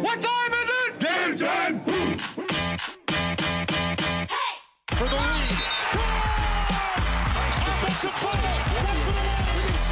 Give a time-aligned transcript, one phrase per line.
[0.00, 0.98] What time is it?
[0.98, 1.80] Game time!
[4.96, 5.48] For the lead.
[7.60, 8.40] Defensive ball.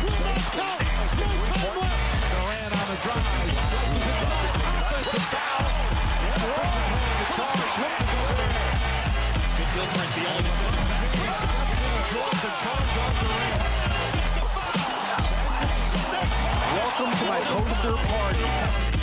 [0.00, 0.80] Will not count.
[1.12, 2.00] No time left.
[2.32, 3.21] Durant on the drive.
[3.68, 4.52] Places inside.
[4.80, 5.68] Offensive foul.
[6.25, 6.56] And the.
[7.19, 7.77] The charge.
[7.77, 8.56] Looking to go there.
[9.59, 10.88] Good Gilchrist, the only one.
[11.29, 13.61] Steps in and draws the charge on Durant.
[16.73, 18.88] Welcome to my poster party.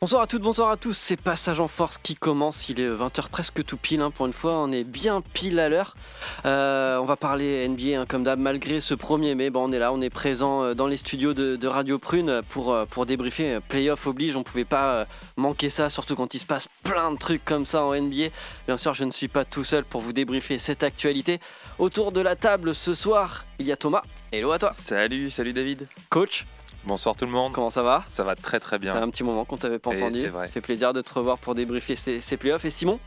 [0.00, 3.30] Bonsoir à toutes, bonsoir à tous, c'est Passage en Force qui commence, il est 20h
[3.30, 5.96] presque tout pile, hein, pour une fois on est bien pile à l'heure.
[6.46, 9.80] Euh, on va parler NBA hein, comme d'hab, malgré ce 1er mai, bon, on est
[9.80, 13.06] là, on est présent euh, dans les studios de, de Radio Prune pour, euh, pour
[13.06, 17.18] débriefer, playoff oblige, on pouvait pas manquer ça, surtout quand il se passe plein de
[17.18, 18.28] trucs comme ça en NBA.
[18.68, 21.40] Bien sûr je ne suis pas tout seul pour vous débriefer cette actualité.
[21.80, 24.70] Autour de la table ce soir, il y a Thomas, hello à toi.
[24.72, 25.88] Salut, salut David.
[26.08, 26.46] Coach,
[26.88, 27.52] Bonsoir tout le monde.
[27.52, 28.94] comment ça va Ça va très très Ça bien.
[28.94, 30.20] fait un petit moment qu'on t'avait pas Et entendu.
[30.20, 30.46] c'est vrai.
[30.46, 32.64] Ça fait plaisir de te revoir pour débriefer ces, ces playoffs.
[32.64, 32.98] Et Simon,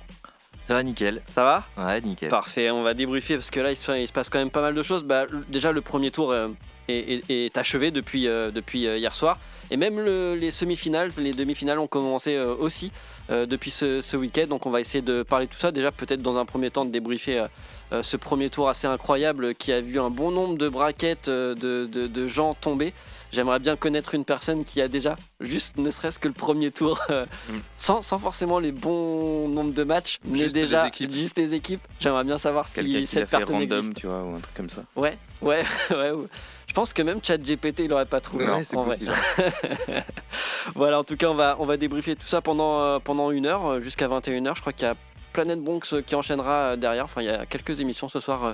[0.68, 1.24] Ça va nickel.
[1.34, 2.30] ça va Ouais, nickel.
[2.30, 4.62] Parfait, on va débriefer parce que là il se, il se passe quand même pas
[4.62, 5.04] mal de choses.
[5.04, 6.50] Bah, déjà le premier tour euh,
[6.90, 9.40] est, est- est achevé depuis, euh, depuis euh, hier soir.
[9.72, 12.92] Et même le- les semi-finales, les demi-finales ont commencé euh, aussi
[13.32, 14.46] euh, depuis ce, ce week-end.
[14.48, 15.72] Donc on va essayer de parler de tout ça.
[15.72, 17.48] Déjà peut-être dans un premier temps de débriefer euh,
[17.94, 21.56] euh, ce premier tour assez incroyable qui a vu un bon nombre de braquettes euh,
[21.56, 22.94] de, de- de gens tomber.
[23.32, 27.00] J'aimerais bien connaître une personne qui a déjà, juste ne serait-ce que le premier tour,
[27.10, 27.60] euh, Mm.
[27.78, 31.82] sans, sans forcément les bons nombres de matchs, mais Juste déjà juste les équipes.
[32.00, 33.98] J'aimerais bien savoir si qui cette fait personne random, existe.
[33.98, 34.84] tu vois, ou un truc comme ça.
[34.96, 36.12] Ouais, ouais, ouais.
[36.12, 36.28] ouais.
[36.68, 38.46] Je pense que même ChatGPT, il aurait pas trouvé.
[38.46, 38.98] Hein, en vrai.
[40.76, 43.46] voilà, en tout cas, on va, on va débriefer tout ça pendant, euh, pendant une
[43.46, 44.56] heure, euh, jusqu'à 21h.
[44.56, 44.96] Je crois qu'il y a
[45.32, 47.06] Planète Bronx euh, qui enchaînera euh, derrière.
[47.06, 48.54] Enfin, il y a quelques émissions ce soir euh,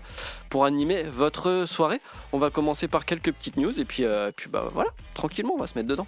[0.49, 2.01] pour animer votre soirée.
[2.31, 5.67] On va commencer par quelques petites news et puis, puis bah voilà, tranquillement, on va
[5.67, 6.07] se mettre dedans.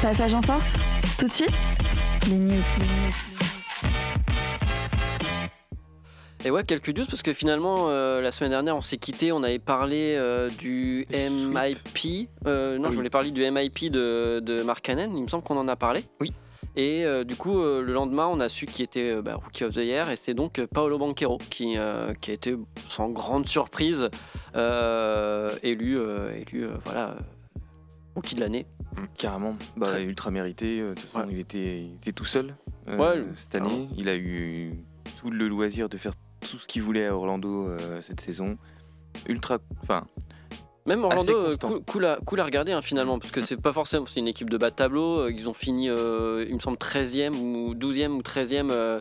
[0.00, 0.72] Passage en Force,
[1.18, 1.54] tout de suite,
[2.28, 2.62] les news.
[6.44, 9.30] Et ouais, quelques news parce que finalement, euh, la semaine dernière, on s'est quitté.
[9.30, 11.06] On avait parlé euh, du.
[11.12, 12.28] MIP.
[12.46, 15.12] Euh, non, Ah je voulais parler du MIP de, de Mark Cannon.
[15.14, 16.04] Il me semble qu'on en a parlé.
[16.20, 16.32] Oui.
[16.74, 20.10] Et du coup, le lendemain, on a su qui était bah, Rookie of the Year.
[20.10, 21.76] Et c'est donc Paolo Banquero qui,
[22.22, 22.56] qui a été,
[22.88, 24.08] sans grande surprise,
[24.54, 27.14] élu, élu voilà,
[28.14, 28.64] Rookie de l'année.
[29.18, 30.80] Carrément, bah, Très- ultra mérité.
[30.80, 31.32] De toute façon, Ouais.
[31.34, 32.54] il, était, il était tout seul
[32.88, 33.88] Ouais, cette année.
[33.98, 34.72] Il a eu
[35.20, 36.12] tout le loisir de faire
[36.48, 38.58] tout ce qu'il voulait à Orlando euh, cette saison.
[39.28, 39.58] Ultra.
[39.82, 40.04] Enfin,
[40.86, 43.72] Même Orlando, euh, cool, cool à, cool à regarder hein, finalement, parce que c'est pas
[43.72, 45.20] forcément, c'est une équipe de bas de tableau.
[45.20, 49.00] euh, Ils ont fini, euh, il me semble, 13e ou 12e ou 13e euh,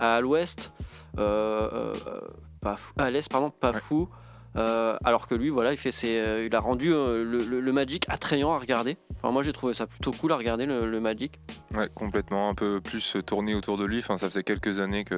[0.00, 0.72] à l'ouest,
[1.16, 3.80] pas fou- à l'est, pardon, pas Ouais.
[3.80, 4.08] fou.
[4.56, 7.60] Euh, alors que lui, voilà, il, fait ses, euh, il a rendu euh, le, le-
[7.60, 8.98] le Magic attrayant à regarder.
[9.16, 11.40] Enfin, moi, j'ai trouvé ça plutôt cool à regarder le, le Magic.
[11.74, 13.98] Ouais, complètement, un peu plus tourné autour de lui.
[14.00, 15.14] Enfin, ça faisait quelques années que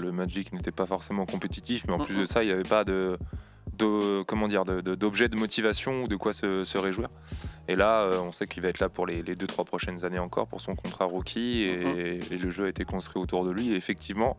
[0.00, 2.84] le Magic n'était pas forcément compétitif, mais en plus de ça, il n'y avait pas
[2.84, 3.18] de,
[3.76, 7.08] de comment dire, de- de- d'objet de, motivation ou de quoi se, se réjouir.
[7.66, 10.20] Et là, on sait qu'il va être là pour les, les deux trois prochaines années
[10.20, 13.72] encore pour son contrat rookie, et, et le jeu a été construit autour de lui.
[13.72, 14.36] Et effectivement.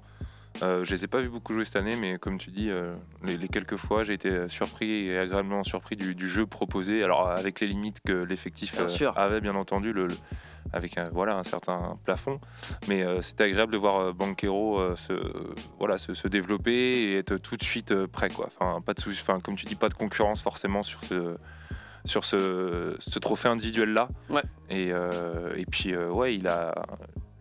[0.64, 2.96] Euh, je les ai pas vus beaucoup jouer cette année, mais comme tu dis, euh,
[3.24, 7.04] les, les quelques fois, j'ai été surpris et agréablement surpris du, du jeu proposé.
[7.04, 10.16] Alors avec les limites que l'effectif Bien euh, avait, bien entendu, le, le-
[10.74, 12.40] avec un, voilà un certain plafond.
[12.88, 15.14] Mais euh, c'était agréable de voir Banquero se,
[15.78, 18.30] voilà, se, se développer et être tout de suite prêt.
[18.30, 18.50] Quoi.
[18.60, 21.38] Enfin, pas de souci- enfin, comme tu dis, pas de concurrence forcément sur ce,
[22.04, 24.10] sur ce, ce trophée individuel-là.
[24.30, 24.42] Ouais.
[24.70, 26.74] Et, et puis, ouais, il a,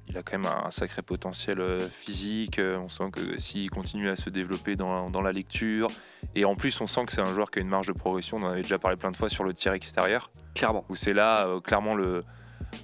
[0.09, 2.59] il a quand même un sacré potentiel euh, physique.
[2.59, 5.89] Euh, On sent que s'il continue à se développer dans, dans la lecture,
[6.34, 8.37] et en plus, on sent que c'est un joueur qui a une marge de progression.
[8.39, 10.84] On en avait déjà parlé plein de fois sur le tir extérieur Clairement.
[10.89, 12.23] où c'est là euh, clairement le,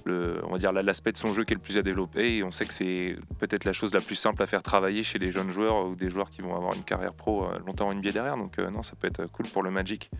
[0.05, 2.43] le- on va dire l'aspect de son jeu qui est le plus à développer et
[2.43, 5.31] on sait que c'est peut-être la chose la plus simple à faire travailler chez les
[5.31, 8.37] jeunes joueurs ou des joueurs qui vont avoir une carrière pro longtemps en NBA derrière
[8.37, 10.11] donc euh, non ça peut être cool pour le Magic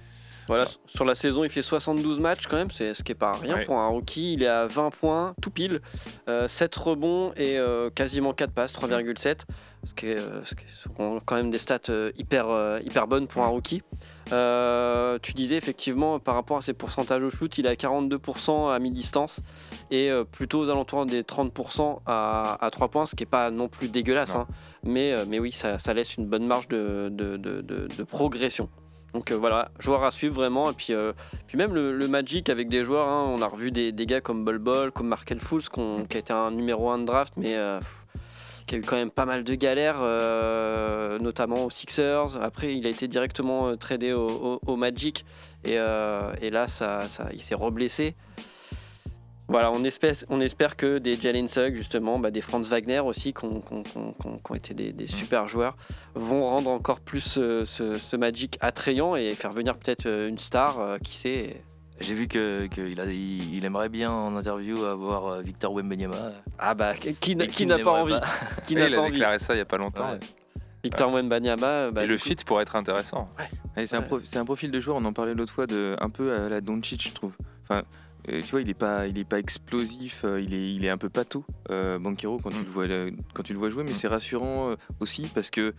[0.48, 3.32] Voilà, sur la saison, il fait 72 matchs quand même, c'est ce qui est pas
[3.34, 3.66] rien Ouais.
[3.66, 4.34] pour un rookie.
[4.34, 5.82] Il est à 20 points, tout pile,
[6.28, 9.42] euh, 7 rebonds et euh, quasiment 4 passes, 3,7.
[9.86, 10.64] Ce qui, est, euh, ce qui
[10.98, 13.82] sont quand même des stats euh, hyper, euh, hyper bonnes pour un rookie.
[14.32, 18.74] Euh, tu disais effectivement par rapport à ses pourcentages au shoot, il est à 42%
[18.74, 19.42] à mi-distance
[19.92, 23.52] et euh, plutôt aux alentours des 30% à, à 3 points, ce qui n'est pas
[23.52, 24.36] non plus dégueulasse.
[24.36, 24.42] Non.
[24.42, 24.48] hein.
[24.84, 28.04] mais, euh, mais oui, ça, ça laisse une bonne marge de, de- de- de- de
[28.04, 28.70] progression.
[29.14, 30.70] Donc euh, voilà, joueur à suivre vraiment.
[30.72, 31.14] Et puis, euh,
[31.48, 34.22] puis même le, le Magic avec des joueurs, hein, on a revu des, des gars
[34.22, 37.34] comme Bol Bol, comme Markel Fools, qu'on- qui a été un numéro 1 de draft,
[37.38, 37.80] mais euh,
[38.66, 40.00] qui a eu quand même pas mal de galères,
[41.20, 42.42] notamment aux Sixers.
[42.42, 45.26] Après, il a été directement tradé au, au- au Magic.
[45.66, 48.16] Et, et là, ça, ça, il s'est reblessé.
[49.50, 53.34] Voilà, on espère, on espère que des Jalen Sugg, justement, bah, des Franz Wagner aussi,
[53.34, 53.62] qui ont,
[54.56, 55.76] été des, des super joueurs,
[56.16, 57.20] vont rendre encore plus
[57.66, 61.62] ce, ce Magic attrayant et faire venir peut-être euh, une star, euh, qui sait.
[62.00, 66.16] J'ai vu qu'il que il aimerait bien en interview avoir euh, Victor Wembanyama.
[66.58, 68.16] Ah bah, qui, qui n'a pas envie
[68.66, 70.10] Qui Ouais, n'a il pas a envie déclaré ça il y a pas longtemps.
[70.12, 70.20] Ouais.
[70.84, 73.30] Victor Wembanyama, bah, et le fit pourrait être intéressant.
[73.78, 74.06] Ouais, c'est un, Ouais.
[74.08, 76.50] pro- c'est un profil de joueur, on en parlait l'autre fois, de, un peu à
[76.50, 77.34] la Doncic, je trouve.
[77.64, 77.84] Enfin,
[78.30, 80.90] euh, tu vois, il est pas, il est pas explosif, euh, il, est, il est
[80.90, 82.64] un peu pâteau, euh, Banquero, quand, tu Mm.
[82.64, 83.96] le vois, euh, quand tu le vois jouer, mais Mm.
[83.96, 85.74] c'est rassurant aussi parce que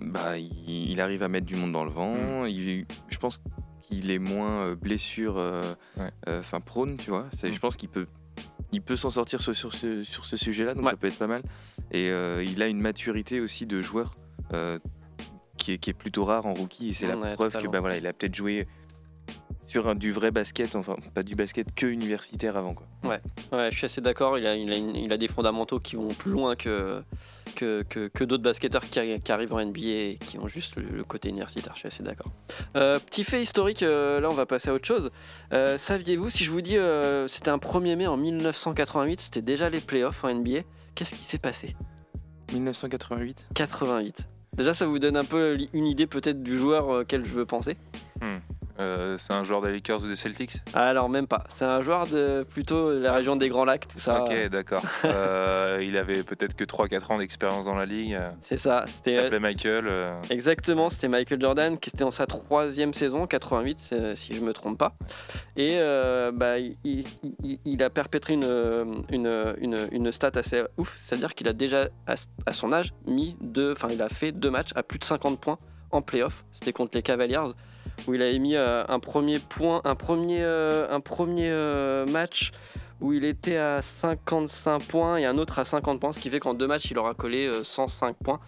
[0.00, 2.44] bah, il, il arrive à mettre du monde dans le vent.
[2.46, 3.42] Il, je pense
[3.82, 5.62] qu'il est moins blessure, euh,
[5.96, 6.10] Ouais.
[6.26, 7.26] enfin prône, tu vois.
[7.42, 7.52] Mm.
[7.52, 8.06] Je pense qu'il peut,
[8.72, 10.90] il peut s'en sortir sur, sur ce, sur ce sujet-là, donc Ouais.
[10.90, 11.42] ça peut être pas mal.
[11.92, 12.08] Et
[12.44, 14.14] il a une maturité aussi de joueur.
[15.58, 17.70] qui est, qui est plutôt rare en rookie et c'est la Ouais, preuve que totalement.
[17.72, 18.66] bah, voilà, il a peut-être joué
[19.70, 22.86] sur un- du vrai basket, enfin pas du basket que universitaire avant quoi.
[23.52, 24.36] Ouais, je suis assez d'accord.
[24.36, 27.02] Il a, il, a une- il a des fondamentaux qui vont plus loin que,
[27.54, 30.74] que, que, que d'autres basketteurs qui, arri- qui arrivent en NBA et qui ont juste
[30.76, 31.72] le, le côté universitaire.
[31.74, 32.32] Je suis assez d'accord.
[32.76, 35.10] Euh, petit fait historique, euh, là on va passer à autre chose.
[35.52, 39.70] Euh, Saviez-vous, si je vous dis euh, c'était un 1er mai en 1988, c'était déjà
[39.70, 40.62] les playoffs en NBA,
[40.96, 41.76] qu'est-ce qui s'est passé?
[42.52, 44.26] 1988 88.
[44.54, 47.76] Déjà, ça vous donne un peu une idée peut-être du joueur auquel je veux penser?
[48.80, 50.56] Euh, c'est un joueur des Lakers ou des Celtics?
[50.74, 51.44] Alors même pas.
[51.56, 54.22] C'est un joueur de plutôt la région des Grands Lacs, tout ça.
[54.24, 54.82] Ok, d'accord.
[55.04, 58.18] Euh, il avait peut-être que 3-4 ans d'expérience dans la ligue.
[58.42, 58.84] C'est ça.
[58.86, 59.86] Il C'était s'appelait Michael.
[59.88, 64.40] euh, Exactement, c'était Michael Jordan qui était en sa troisième saison, 88 euh, si je
[64.40, 64.94] me trompe pas.
[65.56, 65.78] Et
[66.32, 67.04] bah, il, il-
[67.42, 71.88] il- il a perpétré une, une, une, une stat assez ouf, c'est-à-dire qu'il a déjà
[72.06, 72.14] à,
[72.46, 75.40] à son âge mis deux, enfin il a fait deux matchs à plus de 50
[75.40, 75.58] points
[75.90, 76.44] en playoff.
[76.50, 77.38] C'était contre les Cavaliers
[78.06, 82.52] où il avait mis euh, un premier point, un premier, euh, un premier euh, match
[83.00, 86.38] où il était à 55 points et un autre à 50 points, ce qui fait
[86.38, 88.40] qu'en deux matchs il aura collé euh, 105 points.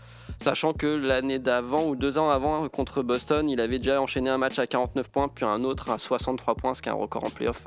[0.42, 4.38] Sachant que l'année d'avant ou deux ans avant contre Boston, il avait déjà enchaîné un
[4.38, 7.24] match à 49 points, puis un autre à 63 points, ce qui est un record
[7.24, 7.66] en playoff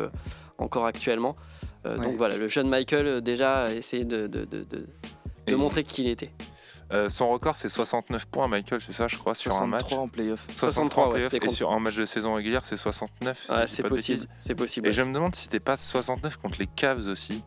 [0.57, 1.35] encore actuellement.
[1.85, 2.07] Euh, Ouais.
[2.07, 6.31] Donc voilà, le jeune Michael déjà a essayé de, de, montrer qui il était.
[6.91, 9.89] Euh, son record, c'est 69 points, Michael, c'est ça, je crois, sur un match.
[9.89, 10.45] 63 en playoff.
[10.53, 13.47] 63, en playoff, et contre- sur un match de saison régulière, c'est 69.
[13.67, 14.87] si c'est possible, c'est possible.
[14.87, 17.43] Et je me demande si c'était pas 69 contre les Cavs aussi.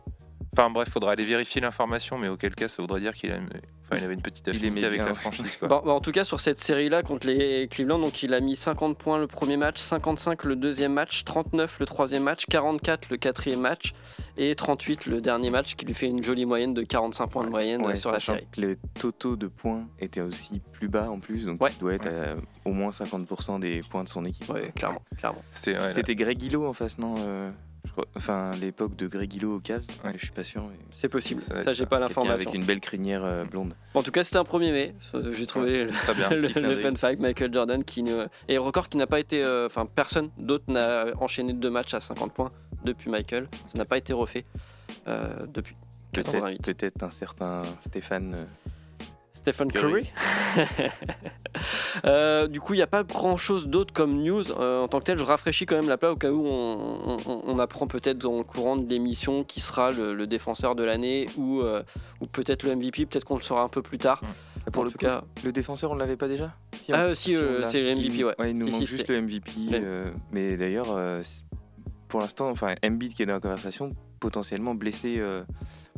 [0.59, 3.47] Enfin bref, faudra aller vérifier l'information, mais auquel cas ça voudrait dire qu'il une-
[3.89, 5.55] enfin, avait une petite affinité avec bien, la franchise.
[5.55, 5.67] Quoi.
[5.69, 8.57] Bon, bah, en tout cas, sur cette série-là contre les Cleveland, donc il a mis
[8.57, 13.15] 50 points le premier match, 55 le deuxième match, 39 le troisième match, 44 le
[13.17, 13.93] quatrième match
[14.37, 17.49] et 38 le dernier match, qui lui fait une jolie moyenne de 45 points de
[17.49, 18.45] moyenne Ouais, euh, sur la série.
[18.51, 21.69] que le totaux de points était aussi plus bas en plus, donc Ouais.
[21.71, 22.35] il doit être à
[22.65, 24.49] au moins 50% des points de son équipe.
[24.49, 25.41] Ouais, clairement, clairement.
[25.51, 27.49] C'était ouais, C'était Greg Hilo en face, non euh,
[27.85, 30.11] je crois- Enfin, l'époque de Greg Hilo aux Cavs, Ouais.
[30.15, 30.63] je suis pas sûr.
[30.63, 31.41] mais C'est possible.
[31.63, 32.33] Ça j'ai pas l'information.
[32.47, 33.73] avec une belle crinière euh, blonde.
[33.93, 34.95] Bon, en tout cas, c'était un 1er mai.
[35.33, 35.85] J'ai trouvé
[36.31, 36.71] le- bien.
[36.75, 38.25] fun fact, Michael Jordan, qui ne...
[38.47, 41.99] et record qui n'a pas été, euh, enfin personne d'autre n'a enchaîné deux matchs à
[41.99, 42.51] 50 points
[42.83, 43.47] depuis Michael.
[43.69, 44.45] Ça n'a pas été refait
[45.07, 45.75] euh, depuis.
[46.11, 46.61] Peut-être 88.
[46.63, 48.47] peut-être un certain Stéphane.
[49.41, 50.11] Stephen Curry.
[50.55, 50.67] Curry.
[52.05, 54.99] Euh, du coup, il n'y a pas grand chose d'autre comme news euh, en tant
[54.99, 55.17] que tel.
[55.17, 58.37] Je rafraîchis quand même la plat au cas où on, on- on apprend peut-être dans
[58.37, 61.83] le courant de l'émission qui sera le, le défenseur de l'année ou, euh,
[62.21, 63.05] ou peut-être le MVP.
[63.07, 64.21] Peut-être qu'on le saura un peu plus tard.
[64.71, 67.15] Pour en le tout coup, cas, Le défenseur, on l'avait pas déjà Si, Ah, on-
[67.15, 68.33] si, euh, c'est le MVP, Il- ouais.
[68.51, 69.51] il nous Si, manque si, juste le MVP.
[69.73, 71.21] Euh, mais d'ailleurs, euh,
[72.07, 75.43] pour l'instant, enfin, Embiid qui est dans la conversation, potentiellement blessé, euh,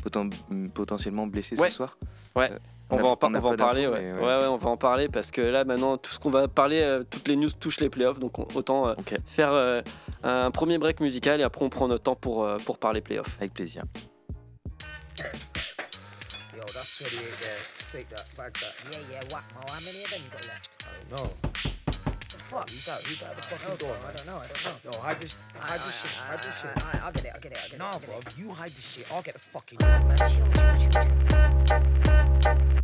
[0.04, 1.70] poten- potentiellement blessé Ouais.
[1.70, 1.98] ce soir.
[2.36, 2.52] Ouais.
[2.52, 2.58] Euh,
[2.90, 3.88] on, a- va en, par- n'a on va en parler.
[3.88, 4.14] Ouais.
[4.14, 6.82] Ouais, ouais, on va en parler parce que là, maintenant, tout ce qu'on va parler,
[6.82, 8.20] euh, toutes les news touchent les playoffs.
[8.20, 9.82] Donc, on- autant euh, Ok, faire euh,
[10.24, 13.36] un premier break musical et après, on prend notre temps pour, euh, pour parler playoffs.
[13.40, 13.84] avec plaisir.
[16.56, 17.02] Yo, that's
[22.52, 22.70] fuck?
[22.70, 23.02] Who's that?
[23.04, 24.92] Who's that at the I fucking door, know, I don't know, I don't know.
[24.92, 26.78] Yo, hide this, hide this shit, hide this shit.
[26.78, 27.80] Alright, I'll get it, I'll get it, I'll get it.
[27.80, 29.12] Nah, bro, you hide this shit.
[29.12, 29.78] I'll get the fucking.
[29.82, 30.46] Man, chill.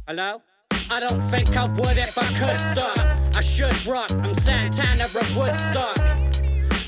[0.07, 0.41] Hello?
[0.89, 2.99] I don't think I would if I could start.
[3.35, 4.09] I should rock.
[4.11, 5.97] I'm Santana of Woodstock.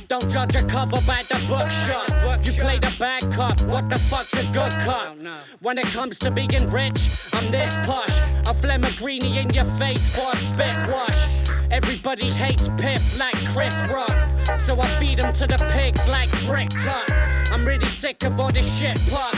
[0.07, 2.07] Don't judge a cover by the bookshop.
[2.45, 3.62] You play the bad cop.
[3.63, 5.17] What the fuck's a good cop?
[5.59, 7.01] When it comes to being rich,
[7.33, 8.17] I'm this posh.
[8.48, 11.38] I flame a greenie in your face for a spit wash.
[11.72, 14.16] Everybody hates Piff like Chris Rock.
[14.62, 17.10] So I feed them to the pigs like Brick Tuck.
[17.52, 19.34] I'm really sick of all this shit pop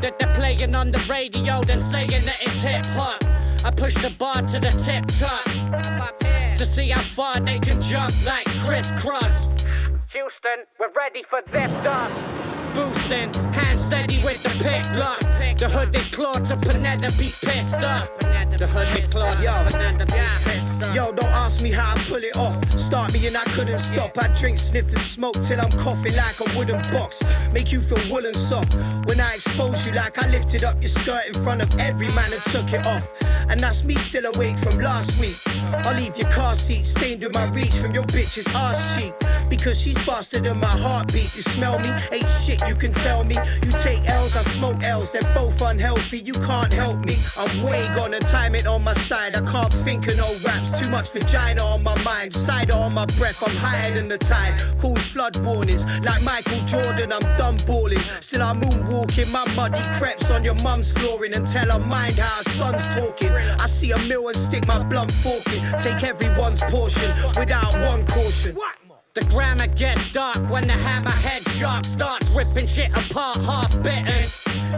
[0.00, 3.22] that they're playing on the radio, then saying that it's hip hop.
[3.64, 8.14] I push the bar to the tip top to see how far they can jump
[8.24, 9.46] like crisscross.
[10.12, 12.51] Houston, we're ready for this done.
[13.12, 15.20] Boosting, hand steady with the pick lock.
[15.58, 18.18] The hooded claw to Penelope pissed up.
[18.18, 19.64] The hooded claw to Yo.
[19.70, 20.12] Penelope
[20.44, 20.94] pissed up.
[20.94, 22.72] Yo, don't ask me how I pull it off.
[22.72, 24.16] Start me and I couldn't stop.
[24.18, 27.22] I drink, sniff, and smoke till I'm coughing like a wooden box.
[27.52, 28.74] Make you feel wool and soft.
[29.06, 32.32] When I expose you like I lifted up your skirt in front of every man
[32.32, 33.06] and took it off.
[33.48, 35.36] And that's me still awake from last week.
[35.84, 39.12] I'll leave your car seat stained with my reach from your bitch's ass cheek.
[39.48, 41.36] Because she's faster than my heartbeat.
[41.36, 41.90] You smell me?
[42.12, 43.36] Ain't shit you can tell me.
[43.64, 45.10] You take L's, I smoke L's.
[45.10, 46.18] They're both unhealthy.
[46.18, 47.16] You can't help me.
[47.36, 49.36] I'm way gonna time it on my side.
[49.36, 50.80] I can't think of no raps.
[50.80, 52.34] Too much vagina on my mind.
[52.34, 53.42] Cider on my breath.
[53.42, 54.60] I'm higher than the tide.
[54.78, 55.84] Calls flood warnings.
[56.02, 58.02] Like Michael Jordan, I'm done balling.
[58.20, 59.30] Still I'm moonwalking.
[59.32, 61.34] My muddy creps on your mum's flooring.
[61.34, 63.32] And tell her mind how her son's talking.
[63.32, 65.62] I see a mill and stick my blunt fork in.
[65.80, 68.56] Take everyone's portion without one caution.
[69.14, 74.24] The grammar gets dark when the hammerhead shark starts ripping shit apart, half bitten.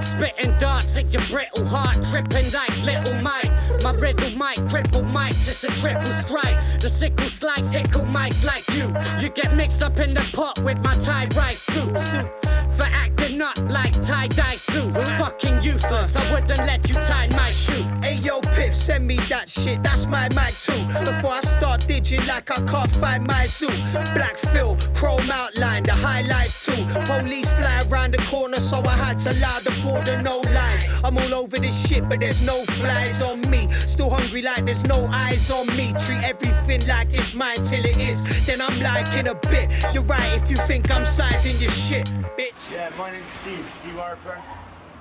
[0.02, 3.48] Spitting darts at your brittle heart, tripping like little Mike.
[3.84, 6.56] My riddle might cripple mics, it's a triple strike.
[6.80, 8.92] The sickle slice, sickle mics like you.
[9.22, 12.63] You get mixed up in the pot with my tie rice suit.
[12.76, 14.92] For acting up like tie dye suit.
[15.18, 17.84] Fucking useless, I wouldn't let you tie my shoe.
[18.02, 20.84] Hey yo, Piff, send me that shit, that's my mic too.
[21.04, 23.68] Before I start digging like I can't find my zoo.
[24.14, 26.84] Black fill, chrome outline, the highlights too.
[27.06, 30.84] Police fly around the corner, so I had to loud the border, no lines.
[31.04, 33.68] I'm all over this shit, but there's no flies on me.
[33.86, 35.94] Still hungry like there's no eyes on me.
[36.00, 38.20] Treat everything like it's mine till it is.
[38.46, 39.70] Then I'm like in a bit.
[39.92, 42.06] You're right if you think I'm sizing your shit,
[42.38, 42.63] bitch.
[42.72, 44.40] Yeah, my name's Steve, Steve Harper,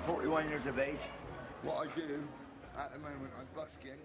[0.06, 0.96] 41 years of age.
[1.62, 2.20] What I do
[2.78, 4.00] at the moment, I'm busking.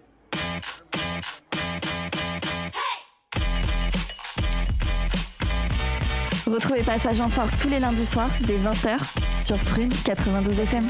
[6.47, 8.99] Retrouvez Passage en Force tous les lundis soirs dès 20h
[9.41, 10.87] sur Prune 92 FM.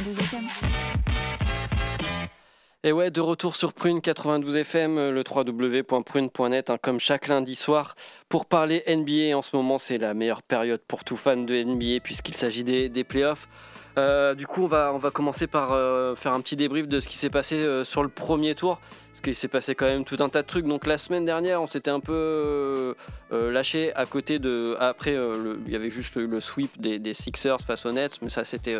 [2.86, 7.56] Et ouais, de retour sur Prune 92 FM, euh, le www.prune.net, hein, comme chaque lundi
[7.56, 7.96] soir,
[8.30, 9.38] pour parler NBA.
[9.38, 12.88] En ce moment, c'est la meilleure période pour tout fan de NBA puisqu'il s'agit des,
[12.88, 13.50] des playoffs.
[13.98, 17.02] Euh, du coup, on va, on va commencer par euh, faire un petit débrief de
[17.02, 18.80] ce qui s'est passé sur le premier tour.
[19.10, 20.66] Parce qu'il s'est passé quand même tout un tas de trucs.
[20.66, 22.96] Donc la semaine dernière, on s'était un peu
[23.30, 24.78] lâché à côté de.
[24.80, 25.18] Après,
[25.66, 28.78] il y avait juste le sweep des, des Sixers face aux Nets, mais ça c'était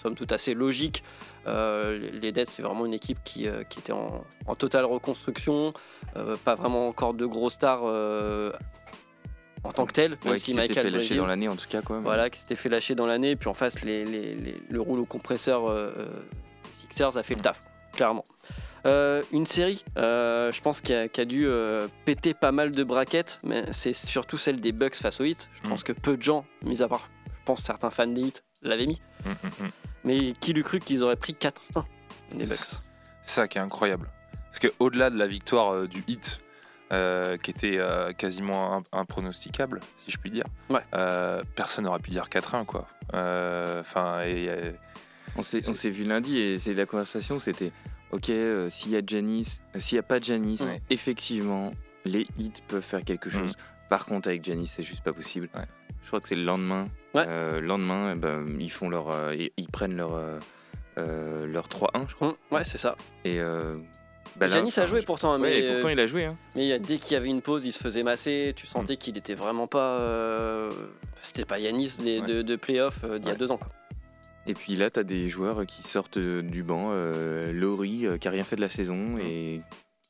[0.00, 1.02] somme toute assez logique.
[1.46, 5.72] Euh, les- Nets, c'est vraiment une équipe qui, euh, qui était en, en totale reconstruction.
[6.16, 7.82] Euh, pas vraiment encore de gros stars
[9.62, 11.56] en tant que tels, même Ouais, si qui s'était Michael fait lâcher dans l'année en
[11.56, 11.80] tout cas.
[12.02, 13.36] Voilà, qui s'était fait lâcher dans l'année.
[13.36, 15.64] Puis en face, les, les- les- le rouleau compresseur
[16.78, 17.60] Sixers a fait le taf,
[17.92, 18.24] clairement.
[18.84, 21.46] Une série, je pense, qui a, qui a dû
[22.06, 25.48] péter pas mal de braquettes, mais c'est surtout celle des Bucks face aux Heat.
[25.62, 28.42] Je pense que peu de gens, mis à part, je pense, certains fans des Heat,
[28.62, 29.00] l'avaient mis.
[29.24, 29.70] Mm, mm, mm.
[30.04, 31.84] Mais qui l'eût cru qu'ils auraient pris 4-1
[32.32, 32.80] les Bucks C'est
[33.22, 34.08] ça qui est incroyable.
[34.46, 36.40] Parce qu'au-delà de la victoire euh, du hit,
[36.92, 40.80] euh, qui était euh, quasiment im- impronosticable, si je puis dire, Ouais.
[40.94, 42.64] euh, personne n'aurait pu dire 4-1.
[42.64, 42.88] quoi.
[43.14, 44.72] Euh, Enfin, et, euh,
[45.36, 47.72] On s'est vu lundi et c'est la conversation, c'était
[48.10, 50.80] ok, euh, s'il y a Janis, euh, s'il y a pas Janis, Ouais.
[50.90, 51.70] effectivement,
[52.04, 53.52] les hits peuvent faire quelque chose.
[53.88, 55.48] Par contre, avec Janis, c'est juste pas possible.
[55.54, 55.66] Ouais.
[56.02, 56.86] Je crois que c'est le lendemain.
[57.14, 57.24] Ouais.
[57.26, 60.12] Euh, le lendemain, eh ben, ils font leur, euh, ils, prennent leur,
[60.98, 62.28] euh, leur 3-1, je crois.
[62.28, 62.96] Hum, Ouais, c'est ça.
[63.24, 66.24] Et là, Janis a joué pourtant, Ouais, mais, pourtant il a joué.
[66.24, 66.36] Hein.
[66.56, 68.52] mais dès qu'il y avait une pause, il se faisait masser.
[68.56, 70.68] Tu sentais qu'il était vraiment pas.
[71.20, 72.26] C'était pas Yanis des, Ouais.
[72.26, 73.58] de, de playoff d'il y a deux ans.
[73.58, 73.70] Quoi.
[74.46, 76.92] Et puis là, tu as des joueurs qui sortent du banc.
[77.52, 79.20] Laurie, qui a rien fait de la saison Mm.
[79.20, 79.60] et,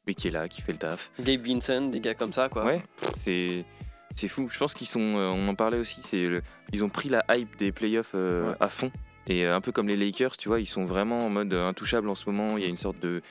[0.06, 1.10] mais qui est là, qui fait le taf.
[1.20, 2.48] Gabe Vincent, des gars comme ça.
[2.48, 2.64] Quoi.
[2.64, 2.82] Ouais,
[3.16, 3.64] c'est
[4.14, 4.48] c'est fou.
[4.50, 5.00] Je pense qu'ils sont.
[5.16, 6.00] euh, on en parlait aussi.
[6.02, 8.56] C'est le- ils ont pris la hype des playoffs euh, Ouais.
[8.60, 8.90] à fond.
[9.26, 12.08] Et euh, un peu comme les Lakers, tu vois, ils sont vraiment en mode intouchable
[12.08, 12.56] en ce moment.
[12.56, 13.22] Il y a une sorte de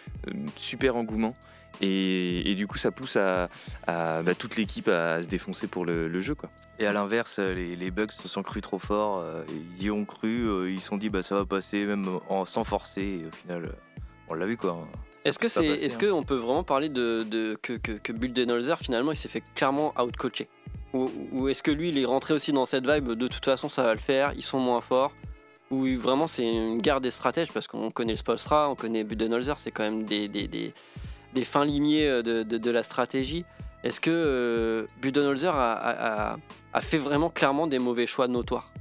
[0.55, 1.35] super engouement.
[1.81, 3.49] Et, et du coup, ça pousse à,
[3.87, 6.49] à, bah, toute l'équipe à se défoncer pour le, le jeu, quoi.
[6.77, 9.19] Et à l'inverse, les, les Bucks se sont crus trop fort.
[9.19, 9.43] euh,
[9.77, 10.45] ils y ont cru.
[10.47, 13.21] euh, ils se sont dit bah ça va passer même en, sans forcer.
[13.21, 13.71] Et au final,
[14.29, 14.87] on l'a vu quoi.
[15.25, 16.11] Est-ce que c'est, est-ce hein.
[16.11, 19.93] qu'on peut vraiment parler de, de- que, que, que Budenholzer finalement il s'est fait clairement
[19.99, 20.47] outcoacher?
[20.93, 23.69] Ou, ou est-ce que lui il est rentré aussi dans cette vibe de toute façon
[23.69, 25.11] ça va le faire, ils sont moins forts?
[25.71, 29.59] Ou vraiment c'est une guerre des stratèges parce qu'on connaît le Spolstra, on connaît Budenholzer,
[29.59, 30.73] c'est quand même des, des, des,
[31.33, 33.45] des fins limiers euh, de, de, de la stratégie.
[33.83, 36.37] Est-ce que euh, Budenholzer a, a- a-
[36.73, 38.71] a fait vraiment clairement des mauvais choix notoires?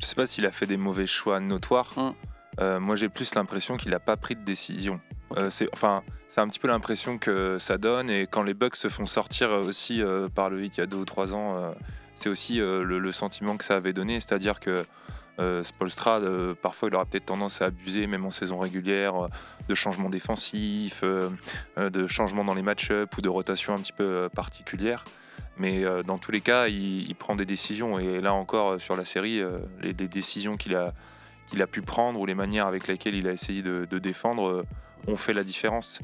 [0.00, 1.92] Je sais pas s'il a fait des mauvais choix notoires.
[1.96, 2.10] Mm.
[2.60, 5.00] Euh, moi, j'ai plus l'impression qu'il n'a pas pris de décision.
[5.36, 8.10] Euh, c'est, enfin, c'est un petit peu l'impression que ça donne.
[8.10, 10.82] Et quand les Bucks se font sortir euh, aussi euh, par le hit il y
[10.82, 11.72] a deux ou trois ans, euh,
[12.16, 14.20] c'est aussi le, le sentiment que ça avait donné.
[14.20, 14.84] C'est-à-dire que
[15.64, 16.20] Spolstra,
[16.62, 19.14] parfois, il aura peut-être tendance à abuser, même en saison régulière,
[19.68, 25.04] de changements défensifs, de changements dans les match-up ou de rotations un petit peu particulières.
[25.58, 27.98] Mais dans tous les cas, il, il prend des décisions.
[27.98, 29.42] Et là encore, sur la série,
[29.82, 30.94] les, les décisions qu'il a,
[31.48, 34.64] qu'il a pu prendre ou les manières avec lesquelles il a essayé de, de défendre
[35.08, 36.00] ont fait la différence.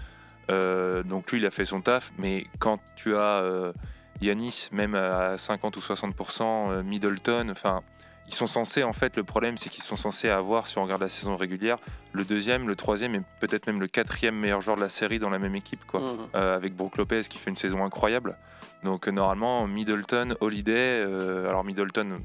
[0.51, 2.13] Euh, donc lui, il a fait son taf.
[2.19, 3.73] Mais quand tu as euh,
[4.21, 7.83] Yanis, même à 50 ou 60%, euh, Middleton, enfin.
[8.29, 11.03] Ils sont censés, en fait, le problème, c'est qu'ils sont censés avoir, si on regarde
[11.03, 11.79] la saison régulière,
[12.13, 15.31] le deuxième, le troisième et peut-être même le quatrième meilleur joueur de la série dans
[15.31, 16.01] la même équipe, quoi.
[16.37, 18.37] Euh, avec Brook Lopez qui fait une saison incroyable.
[18.85, 21.03] Donc normalement, Middleton, Holiday,
[21.49, 22.19] alors Middleton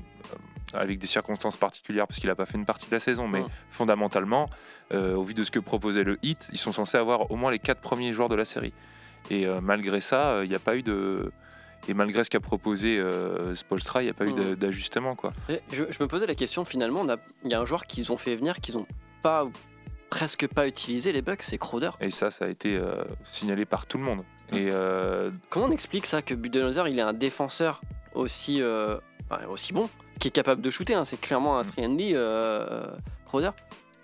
[0.78, 3.44] avec des circonstances particulières parce qu'il n'a pas fait une partie de la saison, mais
[3.70, 4.50] fondamentalement,
[4.94, 7.52] euh, au vu de ce que proposait le hit, ils sont censés avoir au moins
[7.52, 8.74] les quatre premiers joueurs de la série.
[9.30, 11.32] Et euh, malgré ça, euh, il n'y a pas eu de...
[11.88, 15.16] Et malgré ce qu'a proposé euh, Spolstra, il n'y a pas eu d'ajustement.
[15.16, 15.34] quoi.
[15.72, 17.06] Je, je me posais la question finalement,
[17.44, 18.88] il y a un joueur qu'ils ont fait venir qu'ils n'ont
[19.22, 19.48] pas
[20.10, 21.92] presque pas utilisé les Bucks, c'est Crowder.
[22.00, 24.24] Et ça, ça a été euh, signalé par tout le monde.
[24.52, 27.82] Et euh, Comment on explique ça que Budenholzer il est un défenseur
[28.14, 28.62] aussi
[29.50, 31.72] aussi bon, qui est capable de shooter, hein, c'est clairement un Mm.
[31.72, 32.88] 3 D euh,
[33.26, 33.52] Crowder.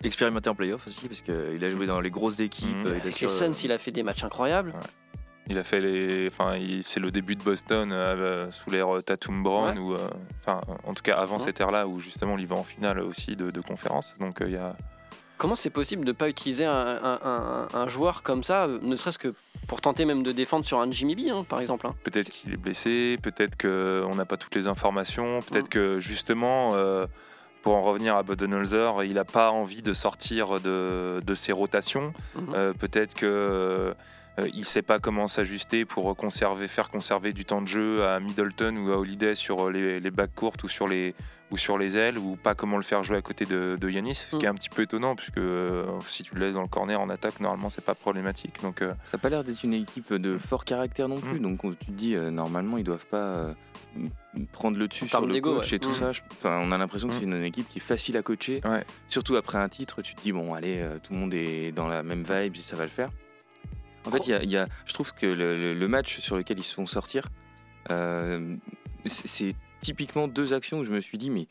[0.04, 2.76] Expérimenté en playoff aussi, parce qu'il a joué dans les grosses équipes.
[2.76, 2.82] Mhm.
[2.86, 4.72] il a Avec les Suns, il a fait des matchs incroyables.
[5.48, 6.28] Il a fait les.
[6.28, 9.78] Enfin, il- c'est le début de Boston euh, sous l'ère euh, Tatum Brown, Ouais.
[9.80, 10.08] ou euh,
[10.40, 11.44] enfin, en tout cas avant Ouais.
[11.44, 14.14] cette ère-là où justement y va en finale aussi de, de conférence.
[14.18, 14.76] Donc euh, il y a.
[15.42, 16.70] Comment c'est possible de ne pas utiliser un,
[17.02, 19.32] un- un- un joueur comme ça, ne serait-ce que
[19.66, 21.96] pour tenter même de défendre sur un Jimmy B, hein, par exemple hein.
[22.04, 25.70] Peut-être qu'il est blessé, peut-être qu'on n'a pas toutes les informations, peut-être Mm.
[25.70, 27.06] que justement, euh,
[27.62, 32.12] pour en revenir à Budenholzer, il n'a pas envie de sortir de, de ses rotations.
[32.36, 32.54] Mhm.
[32.54, 33.94] Euh, peut-être que euh,
[34.54, 38.20] il ne sait pas comment s'ajuster pour conserver, faire conserver du temps de jeu à
[38.20, 41.14] Middleton ou à Holiday sur les, les bacs courtes ou sur les,
[41.52, 44.14] ou sur les ailes, ou pas comment le faire jouer à côté de, de Yanis,
[44.14, 46.66] ce qui est un petit peu étonnant, puisque euh, si tu le laisses dans le
[46.68, 48.62] corner en attaque, normalement, c'est pas problématique.
[48.62, 51.38] Donc, euh, Ça n'a pas l'air d'être une équipe de fort caractère non plus.
[51.38, 51.42] Mm.
[51.42, 53.54] Donc on- tu te dis, euh, normalement, ils doivent pas euh,
[54.52, 55.76] prendre le dessus sur le coach ouais.
[55.76, 55.94] et tout Mm.
[55.94, 56.12] ça.
[56.12, 57.18] Je- Enfin, on a l'impression que Mm.
[57.18, 58.62] c'est une équipe qui est facile à coacher.
[58.64, 58.84] Ouais.
[59.08, 61.86] Surtout après un titre, tu te dis, bon, allez, euh, tout le monde est dans
[61.88, 63.10] la même vibe, ça va le faire.
[64.06, 66.36] En fait, il y a- y a- je trouve que le, le- le match sur
[66.38, 67.28] lequel ils se font sortir,
[67.90, 68.54] euh,
[69.06, 71.46] c'est typiquement deux actions où je me suis dit, mais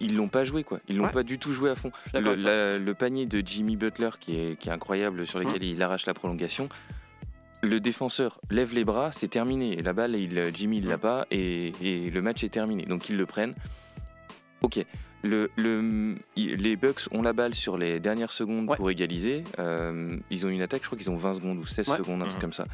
[0.00, 0.78] ils l'ont pas joué, quoi.
[0.88, 1.10] Ils l'ont Ouais.
[1.10, 1.90] pas du tout joué à fond.
[2.14, 2.34] Le,
[2.78, 6.14] la- panier de Jimmy Butler qui est, qui est incroyable, sur lequel il arrache la
[6.14, 6.68] prolongation.
[7.62, 9.78] Le défenseur lève les bras, c'est terminé.
[9.78, 11.00] Et la balle, il, Jimmy, il l'a Mm.
[11.00, 12.84] pas et, et le match est terminé.
[12.84, 13.54] Donc ils le prennent.
[14.62, 14.84] Ok.
[15.22, 18.76] Le, le- il- les Bucks ont la balle sur les dernières secondes Ouais.
[18.76, 19.44] pour égaliser.
[19.60, 21.96] Euh, ils ont une attaque, je crois qu'ils ont 20 secondes ou 16 Ouais.
[21.98, 22.40] secondes, un truc Mhm.
[22.42, 22.64] comme ça.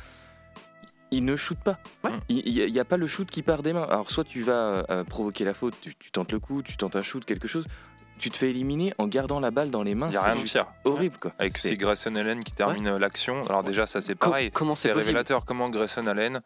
[1.10, 1.78] Ils ne shootent pas.
[2.04, 2.10] Ouais.
[2.28, 3.84] Il n'y a, pas le shoot qui part des mains.
[3.84, 6.96] Alors, soit tu vas euh, provoquer la faute, tu, tu tentes le coup, tu tentes
[6.96, 7.66] un shoot, quelque chose.
[8.18, 10.10] Tu te fais éliminer en gardant la balle dans les mains.
[10.10, 11.16] Y a c'est rien de horrible.
[11.20, 11.32] Quoi.
[11.38, 13.42] avec C'est- Grayson Allen qui termine euh, l'action.
[13.48, 14.50] Alors, déjà, ça, c'est Co- pareil.
[14.50, 16.42] comment c'est révélateur comment Grayson Allen,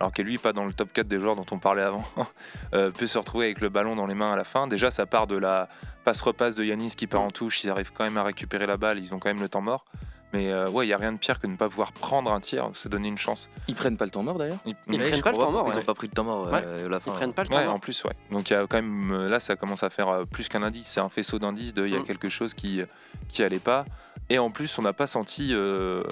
[0.00, 2.04] alors que lui pas dans le top 4 des joueurs dont on parlait avant,
[2.74, 4.66] euh, peut se retrouver avec le ballon dans les mains à la fin.
[4.66, 5.68] Déjà, ça part de la
[6.04, 7.64] passe-repasse de Yanis qui part en touche.
[7.64, 8.98] Ils arrivent quand même à récupérer la balle.
[8.98, 9.86] Ils ont quand même le temps mort.
[10.34, 12.32] Mais euh, ouais, il n'y a rien de pire que de ne pas pouvoir prendre
[12.32, 13.48] un tir, se donner une chance.
[13.68, 14.58] Ils prennent pas le temps mort d'ailleurs.
[14.66, 15.76] Ils- Ils Ouais, prennent pas le temps mort, Ils ouais.
[15.76, 16.60] n'ont pas pris de temps mort Ouais.
[16.66, 17.12] euh, à la Ils fin.
[17.12, 17.74] prennent pas le temps Ouais, mort.
[17.74, 18.12] en plus, ouais.
[18.32, 20.88] Donc il y a quand même euh, là, ça commence à faire plus qu'un indice.
[20.88, 22.04] C'est un faisceau d'indices de il y a Mm.
[22.04, 22.82] quelque chose qui
[23.28, 23.84] qui allait pas.
[24.28, 25.50] Et en plus, on n'a pas senti.
[25.54, 26.02] euh,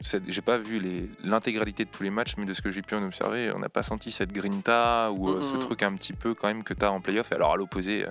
[0.00, 2.94] cette- j'ai pas vu l'intégralité de tous les matchs, mais de ce que j'ai pu
[2.94, 5.58] en observer, on n'a pas senti cette grinta ou euh, Mm, ce mm.
[5.58, 7.30] truc un petit peu quand même que tu as en playoff.
[7.32, 8.06] Alors à l'opposé,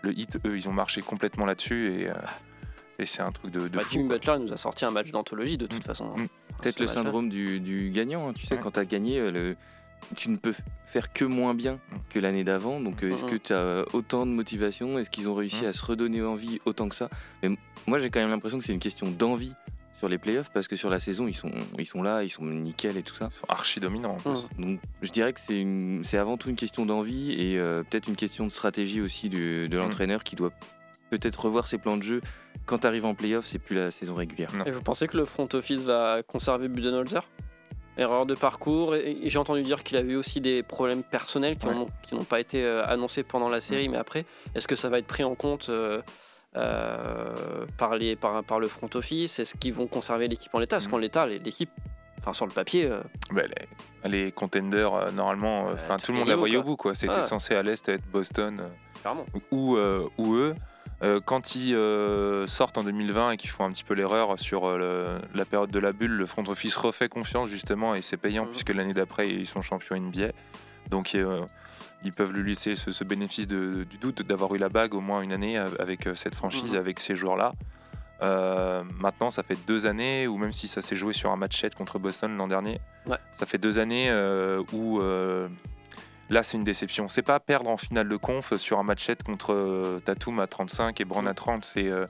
[0.00, 2.14] le hit, eux, ils ont marché complètement là-dessus et, euh,
[2.98, 3.90] et c'est un truc de, de Bah, fou.
[3.92, 4.16] Jimmy quoi.
[4.16, 6.12] Butler nous a sorti un match d'anthologie de toute façon.
[6.16, 6.22] hein.
[6.22, 6.28] Mm.
[6.62, 8.28] Peut-être Ce le syndrome du, du gagnant.
[8.28, 8.32] hein.
[8.34, 8.60] Tu sais, Ouais.
[8.62, 9.56] quand tu as gagné, euh, le-
[10.14, 10.54] tu ne peux
[10.86, 11.96] faire que moins bien Mm.
[12.10, 12.80] que l'année d'avant.
[12.80, 14.98] Donc, euh, est-ce que tu as autant de motivation?
[14.98, 15.68] Est-ce qu'ils ont réussi Mm.
[15.68, 17.10] à se redonner envie autant que ça?
[17.42, 17.50] Mais
[17.86, 19.52] moi, j'ai quand même l'impression que c'est une question d'envie
[19.98, 22.44] sur les playoffs parce que sur la saison, ils sont, ils sont là, ils sont
[22.44, 23.28] nickel et tout ça.
[23.30, 24.46] Ils sont archi dominants en plus.
[24.58, 24.62] Mm.
[24.62, 28.44] Donc, je dirais que c'est avant tout une question d'envie et euh, peut-être une question
[28.46, 29.80] de stratégie aussi du- de Mm.
[29.80, 30.52] l'entraîneur qui doit
[31.10, 32.20] peut-être revoir ses plans de jeu.
[32.66, 34.50] Quand tu arrives en playoff, c'est plus la saison régulière.
[34.54, 34.64] Non.
[34.64, 37.22] Et vous pensez que le front office va conserver Budenholzer?
[37.98, 41.66] Erreur de parcours, et, j'ai entendu dire qu'il avait eu aussi des problèmes personnels qui
[41.66, 41.74] Ouais.
[42.12, 45.06] n'ont pas été euh, annoncés pendant la série, mais après, est-ce que ça va être
[45.06, 46.02] pris en compte euh,
[46.56, 49.38] euh, par, les, par, par le front office?
[49.38, 50.76] Est-ce qu'ils vont conserver l'équipe en l'état?
[50.76, 50.90] Parce Mm.
[50.90, 51.70] qu'en l'état, l'équipe,
[52.20, 53.00] enfin sur le papier, euh,
[53.32, 53.42] Bah,
[54.04, 56.76] les, les contenders, euh, normalement, euh, enfin tout le monde la voyait au bout.
[56.76, 56.94] quoi.
[56.94, 57.22] C'était Ouais.
[57.22, 58.60] censé à l'Est être Boston
[59.00, 59.24] clairement.
[59.50, 59.78] ou,
[60.18, 60.54] ou eux.
[61.02, 64.64] Euh, quand ils euh, sortent en 2020 et qu'ils font un petit peu l'erreur sur
[64.64, 68.16] euh, le- la période de la bulle, le front office refait confiance justement et c'est
[68.16, 68.50] payant Mhm.
[68.50, 70.28] puisque l'année d'après ils sont champions NBA.
[70.88, 74.94] Donc ils peuvent lui laisser ce, ce bénéfice de- du doute d'avoir eu la bague
[74.94, 76.78] au moins une année avec cette franchise, Mhm.
[76.78, 77.52] avec ces joueurs-là.
[78.98, 81.74] Maintenant, ça fait deux années, ou même si ça s'est joué sur un match 7
[81.74, 83.18] contre Boston l'an dernier, Ouais.
[83.32, 84.10] ça fait deux années
[84.72, 85.00] où
[86.30, 87.08] là c'est une déception.
[87.08, 90.46] C'est pas perdre en finale de conf sur un match 7 contre euh, Tatum à
[90.46, 91.64] 35 et Brown à 30.
[91.64, 92.06] C'est euh,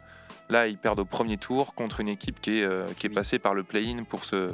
[0.49, 3.39] là ils perdent au premier tour contre une équipe qui est, euh, qui est passée
[3.39, 4.53] par le play-in pour se,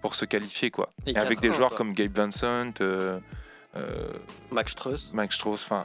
[0.00, 0.90] pour qualifier quoi.
[1.06, 1.78] Et Et, avec 4-1, des joueurs quoi.
[1.78, 3.18] comme Gabe Vincent, euh,
[3.76, 4.12] euh,
[4.50, 5.10] Max Strauss.
[5.12, 5.84] Max Strauss, enfin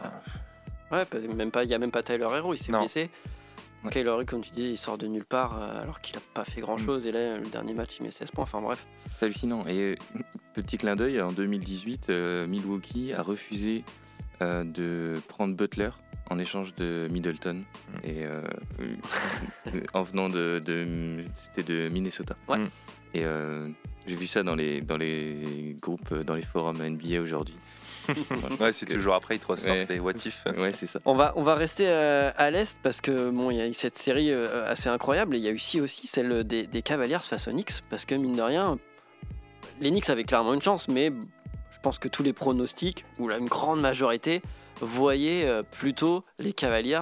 [0.91, 3.09] Ouais, même pas, il y a même pas Tyler Hero, il s'est blessé.
[3.87, 3.91] Ouais.
[3.93, 6.61] Kyler comme tu dis, il sort de nulle part euh, alors qu'il a pas fait
[6.61, 7.05] grand chose.
[7.05, 8.43] Et là, le dernier match, il met 16 points.
[8.43, 8.85] Enfin bref.
[9.15, 9.65] C'est hallucinant.
[9.67, 9.95] Et euh,
[10.53, 13.83] petit clin d'œil, en 2018, euh, Milwaukee a refusé
[14.41, 15.89] euh, de prendre Butler
[16.29, 17.63] en échange de Middleton.
[18.03, 18.41] Et euh,
[18.79, 22.35] euh, en venant de, de- c'était de Minnesota.
[22.47, 22.57] Ouais.
[22.59, 22.69] Mm.
[23.13, 23.67] Et euh,
[24.05, 27.55] j'ai vu ça dans les dans les groupes, dans les forums NBA aujourd'hui.
[28.59, 29.85] ouais, c'est toujours après ils te ressortent Ouais.
[29.89, 30.43] les what if.
[30.57, 30.99] Ouais, c'est ça.
[31.05, 33.73] On va, on va rester euh, à l'Est parce que bon, il y a eu
[33.73, 36.81] cette série euh, assez incroyable et il y a eu aussi, aussi celle des, des
[36.81, 38.77] Cavaliers face aux Knicks parce que mine de rien,
[39.79, 41.11] les Knicks avaient clairement une chance, mais
[41.71, 44.41] je pense que tous les pronostics, ou la une grande majorité,
[44.81, 46.99] voyaient euh, plutôt les Cavaliers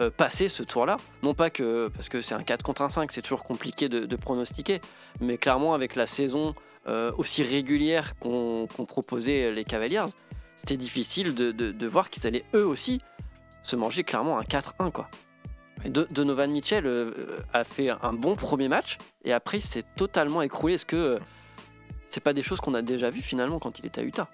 [0.00, 0.96] euh, passer ce tour-là.
[1.22, 4.00] Non pas que, parce que c'est un 4 contre un 5, c'est toujours compliqué de,
[4.00, 4.80] de pronostiquer,
[5.20, 6.54] mais clairement avec la saison
[6.88, 10.04] euh, aussi régulière qu'ont qu'ont proposé les Cavaliers,
[10.62, 13.00] c'était difficile de, de- de voir qu'ils allaient eux aussi
[13.64, 15.08] se manger clairement un 4-1 quoi.
[15.84, 19.82] De- Donovan Mitchell euh, euh, a fait un bon premier match et après il s'est
[19.96, 20.74] totalement écroulé.
[20.74, 21.18] Est-ce que euh,
[22.08, 24.28] c'est pas des choses qu'on a déjà vues finalement quand il était à Utah?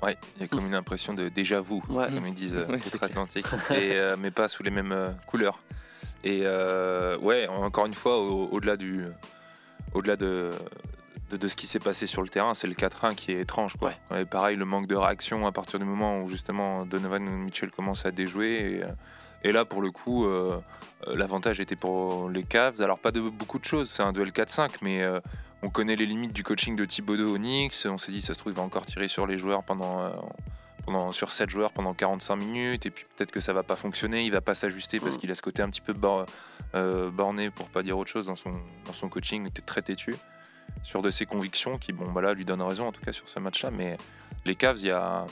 [0.00, 2.06] Ouais, il y a comme une impression de déjà vu, Ouais.
[2.12, 5.58] comme ils disent euh, Ouais, outre-Atlantique, et, euh, mais pas sous les mêmes euh, couleurs.
[6.22, 9.06] Et euh, ouais, encore une fois, au- au-delà du,
[9.94, 10.50] au-delà de,
[11.32, 13.76] de, de ce qui s'est passé sur le terrain, c'est le 4-1 qui est étrange.
[13.76, 13.92] Quoi.
[14.10, 18.06] Ouais, pareil, le manque de réaction à partir du moment où justement Donovan Mitchell commence
[18.06, 18.50] à déjouer.
[18.78, 18.88] Et, euh,
[19.44, 20.60] et là, pour le coup, euh,
[21.08, 22.80] euh, l'avantage était pour les Cavs.
[22.80, 25.20] Alors, pas de beaucoup de choses, c'est un duel 4-5, mais euh,
[25.62, 27.74] on connaît les limites du coaching de Thibodeau au Knicks.
[27.86, 30.00] On s'est dit, ça se trouve, il va encore tirer sur les joueurs pendant.
[30.02, 30.10] euh,
[30.84, 34.24] pendant, sur 7 joueurs pendant 45 minutes et puis peut-être que ça va pas fonctionner,
[34.24, 35.18] il va pas s'ajuster parce Mm.
[35.20, 36.26] qu'il a ce côté un petit peu bor-
[36.74, 38.50] euh, borné pour pas dire autre chose dans son,
[38.84, 40.16] dans son coaching, il était très têtu
[40.82, 43.28] sur de ses convictions qui bon bah là lui donnent raison en tout cas sur
[43.28, 43.96] ce match là mais
[44.44, 45.26] les Cavs il y a,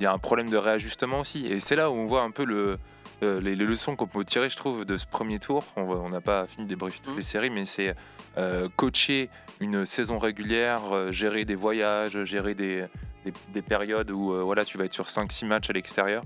[0.00, 1.46] y a un problème de réajustement aussi.
[1.46, 2.78] Et c'est là où on voit un peu le,
[3.22, 5.64] euh, les, les leçons qu'on peut tirer je trouve de ce premier tour.
[5.76, 7.94] On n'a pas fini de débriefer toutes les séries mais c'est
[8.38, 9.28] euh, coacher
[9.60, 12.86] une saison régulière euh, gérer des voyages gérer des,
[13.26, 16.22] des, des périodes où euh, voilà tu vas être sur 5-6 matchs à l'extérieur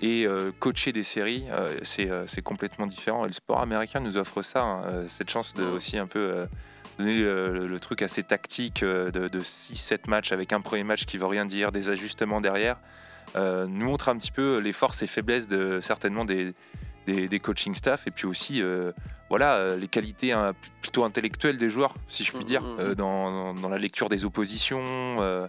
[0.00, 0.26] et
[0.58, 1.46] coacher des séries,
[1.84, 3.24] c'est complètement différent.
[3.24, 6.48] Et le sport américain nous offre ça, hein, cette chance de aussi un peu
[6.98, 11.04] donner le, le truc assez tactique euh, de, de 6-7 matchs avec un premier match
[11.04, 12.76] qui veut rien dire, des ajustements derrière,
[13.36, 16.52] euh, nous montre un petit peu les forces et faiblesses de certainement des,
[17.06, 18.92] des, des coaching staff et puis aussi euh,
[19.30, 20.52] voilà euh, les qualités hein,
[20.82, 22.76] plutôt intellectuelles des joueurs, si je puis dire, mhm.
[22.80, 24.82] euh, dans, dans- dans la lecture des oppositions.
[25.20, 25.46] euh,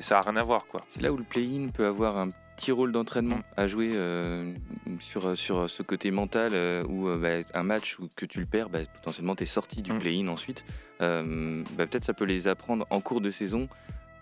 [0.00, 0.80] ça a rien à voir quoi.
[0.88, 3.42] C'est là où le play-in peut avoir un petit rôle d'entraînement Mm.
[3.56, 4.54] à jouer euh,
[5.00, 8.46] sur, sur ce côté mental euh, où euh, bah, un match où que tu le
[8.46, 9.98] perds, bah, potentiellement tu es sorti du Mm.
[9.98, 10.64] play-in ensuite.
[11.00, 13.68] Euh, bah, Peut-être ça peut les apprendre en cours de saison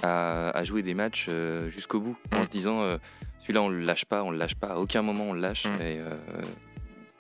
[0.03, 2.45] à, à jouer des matchs euh, jusqu'au bout en Mm.
[2.45, 2.97] se disant euh,
[3.41, 5.67] celui-là on le lâche pas, on le lâche pas, à aucun moment on le lâche.
[5.67, 6.11] Et, euh,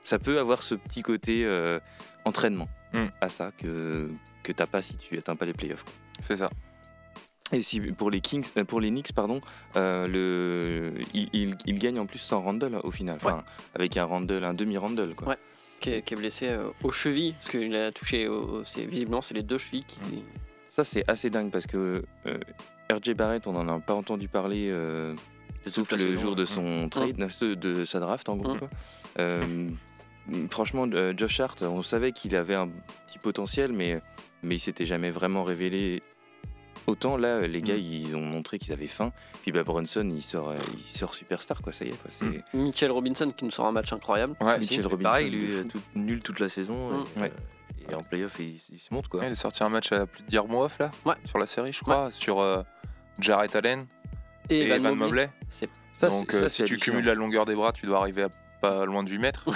[0.05, 1.79] ça peut avoir ce petit côté euh,
[2.25, 2.69] entraînement
[3.21, 4.11] à ça que,
[4.43, 5.85] que t'as pas si tu atteins pas les playoffs.
[6.21, 6.51] C'est ça.
[7.53, 9.41] Et si pour les Kings, euh, pour les Knicks, pardon,
[9.77, 14.05] euh, le, il, il- il gagne en plus sans Randall au final, enfin avec un
[14.05, 15.29] Randall, un demi Randall quoi.
[15.29, 15.39] Ouais.
[15.81, 19.21] qui, est, qui est blessé euh, aux chevilles parce qu'il a touché au- c'est visiblement
[19.21, 19.99] c'est les deux chevilles qui
[20.71, 22.39] Ça c'est assez dingue parce que euh,
[22.91, 24.73] RJ Barrett, on en a pas entendu parler,
[25.67, 28.55] sauf le saison, jour de son trade, de- de sa draft en gros.
[28.55, 28.59] Mm.
[28.59, 28.71] quoi.
[29.19, 29.69] Euh,
[30.51, 30.87] franchement,
[31.17, 32.69] Josh Hart, on savait qu'il avait un
[33.07, 34.01] petit potentiel, mais
[34.43, 36.03] mais il s'était jamais vraiment révélé.
[36.87, 39.13] Autant là, les gars, ils ont montré qu'ils avaient faim.
[39.43, 41.73] Puis bah, Brunson, il sort, euh, il sort superstar, quoi.
[41.73, 42.11] Ça y est, quoi.
[42.11, 42.43] C'est Mm.
[42.55, 44.59] Mitchell Robinson qui nous sort un match incroyable Ouais.
[44.59, 45.03] Mitchell Robinson.
[45.11, 46.91] Pareil, lui, euh, tout- nul toute la saison.
[46.91, 47.05] Mm.
[47.17, 47.33] et, Ouais.
[47.89, 49.21] euh, et en playoff, il, il se monte quoi.
[49.21, 51.15] Ouais, il est sorti un match à plus de dire off là Ouais.
[51.25, 52.63] sur la série, je crois, sur euh,
[53.21, 53.85] Jarrett Allen
[54.51, 55.31] et, et, Evan Evan Mobley.
[55.95, 58.29] Ça, Donc euh, ça, si tu cumules la longueur des bras, tu dois arriver à
[58.61, 59.45] pas loin de 8 mètres.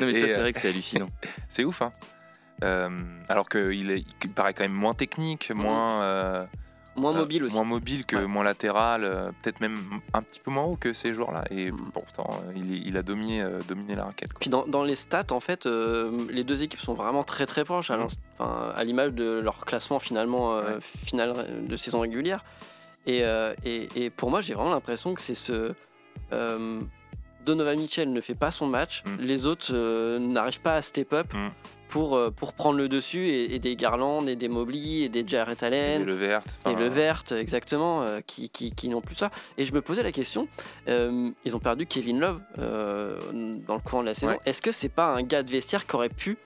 [0.00, 1.06] Non, mais ça, c'est euh, vrai que c'est hallucinant.
[1.48, 2.15] C'est ouf, hein Euh,
[2.62, 6.02] alors qu'il est- il paraît quand même moins technique, moins.
[6.02, 6.44] euh,
[6.98, 7.54] Moins euh, mobile aussi.
[7.54, 8.26] Moins mobile que Ouais.
[8.26, 9.76] moins latéral, euh, peut-être même
[10.14, 11.44] un petit peu moins haut que ces joueurs-là.
[11.50, 11.90] Et Mm.
[11.92, 14.32] pourtant, euh, il, a dominé, euh, dominé la raquette.
[14.32, 14.40] quoi.
[14.40, 17.64] Puis dans, dans les stats, en fait, euh, les deux équipes sont vraiment très très
[17.66, 17.98] proches, à
[18.38, 20.80] à l'image de leur classement finalement euh, Ouais.
[20.80, 22.42] final de saison régulière.
[23.06, 25.74] Et, euh, et, et pour moi, j'ai vraiment l'impression que c'est ce.
[26.32, 26.80] euh,
[27.44, 31.32] Donovan Mitchell ne fait pas son match, les autres euh, n'arrivent pas à step up.
[31.88, 35.26] Pour, euh, pour prendre le dessus, et, et des Garland, et des Mobley, et des
[35.26, 36.42] Jarrett Et Allen, le vert.
[36.68, 39.30] et le vert, exactement, euh, qui, qui, qui n'ont plus ça.
[39.56, 40.48] Et je me posais la question,
[40.88, 43.18] euh, ils ont perdu Kevin Love euh,
[43.66, 44.32] dans le courant de la saison.
[44.32, 44.40] Ouais.
[44.46, 46.38] Est-ce que c'est pas un gars de vestiaire qui aurait pu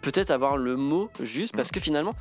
[0.00, 2.12] peut-être avoir le mot juste Parce que finalement,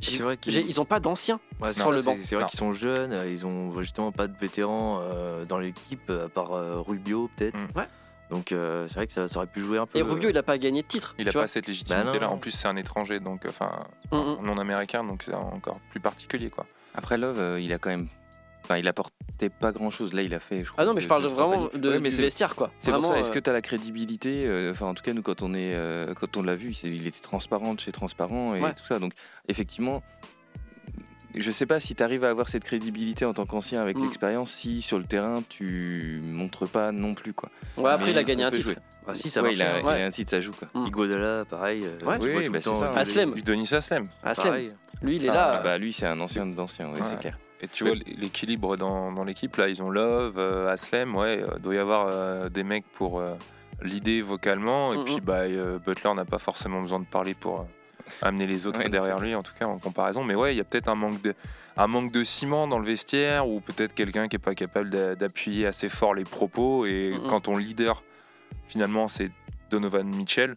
[0.00, 1.40] C'est vrai qu'ils j'ai- ils n'ont pas d'anciens.
[1.60, 2.16] Ouais, sur ça, le banc.
[2.20, 6.28] c'est- vrai qu'ils sont jeunes, ils ont justement pas de vétérans euh, dans l'équipe, à
[6.28, 7.56] part euh, Rubio peut-être.
[7.56, 7.78] Mm.
[7.78, 7.86] Ouais.
[8.30, 9.98] Donc euh, c'est vrai que ça, ça aurait pu jouer un peu.
[9.98, 11.14] Et Rubio, il n'a pas gagné de titre.
[11.18, 11.42] Il tu a vois.
[11.42, 12.12] pas cette légitimité-là.
[12.18, 12.32] Bah non.
[12.32, 13.70] en plus, c'est un étranger, donc enfin
[14.12, 14.36] Mm, mm.
[14.46, 16.66] non américain, donc c'est encore plus particulier, quoi.
[16.94, 18.08] Après Love, euh, il a quand même.
[18.64, 20.14] Enfin, il apportait pas grand chose.
[20.14, 20.64] Là, il a fait.
[20.64, 22.70] Je crois, Ah non, mais je parle vraiment de, Ouais, mais du c'est- vestiaire, quoi.
[22.78, 25.12] C'est Vraiment, ça, est-ce euh, que tu as la crédibilité euh, Enfin, en tout cas,
[25.12, 28.54] nous, quand on, est, euh, quand on l'a vu, il était transparent de chez transparent
[28.54, 28.72] et Ouais.
[28.72, 28.98] tout ça.
[28.98, 29.12] Donc,
[29.48, 30.02] effectivement,
[31.40, 34.02] je sais pas si tu arrives à avoir cette crédibilité en tant qu'ancien avec Mm.
[34.04, 37.32] l'expérience si sur le terrain tu montres pas non plus.
[37.32, 37.50] Quoi.
[37.76, 38.64] Ouais, après, Mais il a gagné un titre.
[38.66, 38.76] jouer.
[39.06, 39.58] Ah si, ça Ouais, marche.
[39.58, 39.96] il, a, hein.
[39.98, 40.52] il a un titre, ça joue.
[40.52, 40.68] Quoi.
[40.74, 40.86] Mm.
[40.86, 41.84] Igodala, pareil.
[41.84, 42.18] euh, Ouais.
[42.18, 42.90] tu vois Oui, tout bah, le temps, ça.
[42.92, 43.34] euh, Aslem.
[43.34, 44.04] Denis Aslem.
[44.22, 44.70] Aslem, pareil.
[45.02, 45.56] lui, il est Ah, là.
[45.58, 47.06] Ah, bah, lui, c'est un ancien d'ancien, ouais, Ouais.
[47.08, 47.38] c'est clair.
[47.60, 51.58] Et tu vois l'équilibre dans, dans l'équipe, là, ils ont Love, euh, Aslem, ouais, euh,
[51.58, 53.34] doit y avoir euh, des mecs pour euh,
[53.82, 55.04] l'idée vocalement, et Mhm.
[55.04, 57.64] puis bah, euh, Butler n'a pas forcément besoin de parler pour euh,
[58.22, 60.24] amener les autres Ouais, derrière lui, en tout cas en comparaison.
[60.24, 61.34] Mais ouais, il y a peut-être un manque de
[61.76, 65.14] un manque de ciment dans le vestiaire, ou peut-être quelqu'un qui est pas capable d'a-
[65.16, 68.02] d'appuyer assez fort les propos, et quand ton leader,
[68.68, 69.30] finalement, c'est
[69.70, 70.54] Donovan Mitchell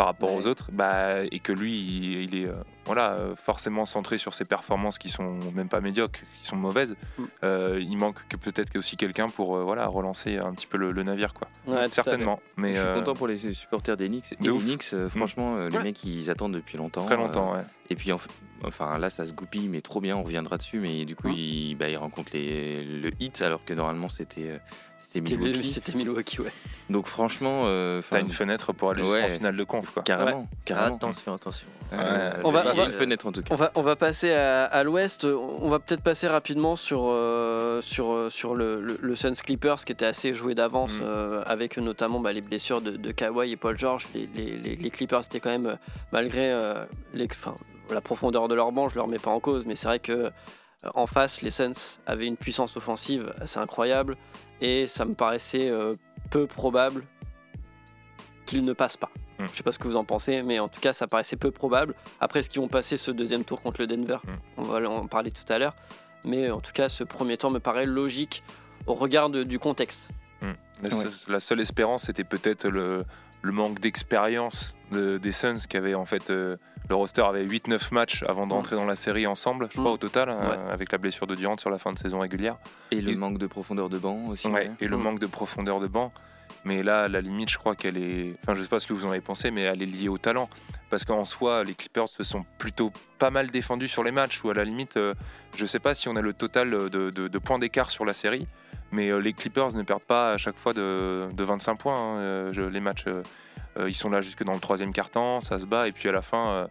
[0.00, 0.38] par rapport Ouais.
[0.38, 2.54] aux autres, bah, et que lui, il, il est euh,
[2.86, 6.96] voilà, euh, forcément centré sur ses performances qui sont même pas médiocres, qui sont mauvaises.
[7.18, 7.24] Mm.
[7.44, 10.92] Euh, il manque que peut-être aussi quelqu'un pour euh, voilà, relancer un petit peu le,
[10.92, 11.34] le navire.
[11.34, 11.48] Quoi.
[11.66, 11.86] Ouais.
[11.90, 12.40] Certainement.
[12.56, 14.32] Mais je suis content pour les supporters des Knicks.
[14.32, 14.64] Et de les ouf.
[14.64, 15.82] Knicks, euh, franchement, les Ouais.
[15.82, 17.04] mecs, ils attendent depuis longtemps.
[17.04, 17.52] très longtemps.
[17.52, 17.62] ouais.
[17.90, 18.10] Et puis,
[18.64, 20.78] enfin, là, ça se goupille, mais trop bien, on reviendra dessus.
[20.78, 21.88] Mais du coup, Hein ils, bah,
[22.32, 24.60] les, le hit, alors que normalement, c'était
[25.12, 25.72] c'était Milwaukee.
[25.72, 26.52] C'était Milwaukee, ouais.
[26.88, 29.22] Donc, franchement, euh, T'as une fenêtre pour aller Ouais.
[29.22, 29.90] jusqu'en finale de conf.
[29.90, 30.02] Quoi.
[30.02, 30.48] carrément.
[30.64, 30.96] carrément.
[30.96, 31.66] Attention, attention.
[31.92, 33.52] Euh, On va- il y a on va- une fenêtre, en tout cas.
[33.52, 35.24] On va, on va passer à, à l'ouest.
[35.24, 39.84] On va peut-être passer rapidement sur, euh, sur, euh, sur le, le, le Suns Clippers
[39.84, 41.02] qui était assez joué d'avance Mm.
[41.02, 44.06] euh, avec notamment bah, les blessures de, de Kawhi et Paul George.
[44.14, 45.76] Les, les, les- les Clippers étaient quand même,
[46.12, 47.54] malgré euh, les- enfin,
[47.90, 49.98] la profondeur de leur banc, je ne le remets pas en cause, mais c'est vrai
[49.98, 50.30] que
[50.94, 54.16] en face, les Suns avaient une puissance offensive assez incroyable
[54.60, 55.92] et ça me paraissait euh,
[56.30, 57.04] peu probable
[58.46, 59.10] qu'ils ne passent pas.
[59.38, 59.44] Mm.
[59.52, 61.50] Je sais pas ce que vous en pensez, mais en tout cas, ça paraissait peu
[61.50, 61.94] probable.
[62.20, 64.30] Après, est-ce qu'ils vont passer ce deuxième tour contre le Denver Mm.
[64.58, 65.74] On va en parler tout à l'heure.
[66.24, 68.42] Mais en tout cas, ce premier tour me paraît logique
[68.86, 70.08] au regard de- du contexte.
[70.82, 73.04] La, seule- la seule espérance, c'était peut-être le,
[73.42, 76.30] le manque d'expérience de- des Suns qui avaient en fait.
[76.30, 76.56] euh,
[76.88, 79.94] le roster avait 8-9 matchs avant d'entrer dans la série ensemble, je crois, Mm.
[79.94, 80.72] au total, euh, Ouais.
[80.72, 82.56] avec la blessure de Durant sur la fin de saison régulière.
[82.90, 84.48] Et le manque de profondeur de banc aussi.
[84.48, 84.70] Ouais, ouais.
[84.80, 85.02] et le Mm.
[85.02, 86.12] manque de profondeur de banc.
[86.64, 88.34] Mais là, la limite, je crois qu'elle est.
[88.42, 90.18] Enfin, je sais pas ce que vous en avez pensé, mais elle est liée au
[90.18, 90.50] talent.
[90.90, 94.50] Parce qu'en soi, les Clippers se sont plutôt pas mal défendus sur les matchs, ou
[94.50, 95.14] à la limite, euh,
[95.54, 98.12] je sais pas si on a le total de, de- de points d'écart sur la
[98.14, 98.48] série,
[98.92, 101.94] mais euh, les Clippers ne perdent pas à chaque fois de, de 25 points.
[101.94, 102.18] hein.
[102.18, 103.22] Euh, je- les matchs, euh,
[103.88, 106.22] ils sont là jusque dans le troisième quart-temps, ça se bat, et puis à la
[106.22, 106.66] fin, euh,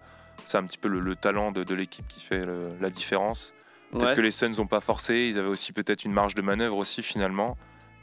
[0.45, 3.53] c'est un petit peu le, le talent de, de l'équipe qui fait le- la différence.
[3.91, 4.15] Peut-être Ouais.
[4.15, 7.01] que les Suns n'ont pas forcé, ils avaient aussi peut-être une marge de manœuvre aussi
[7.01, 7.57] finalement.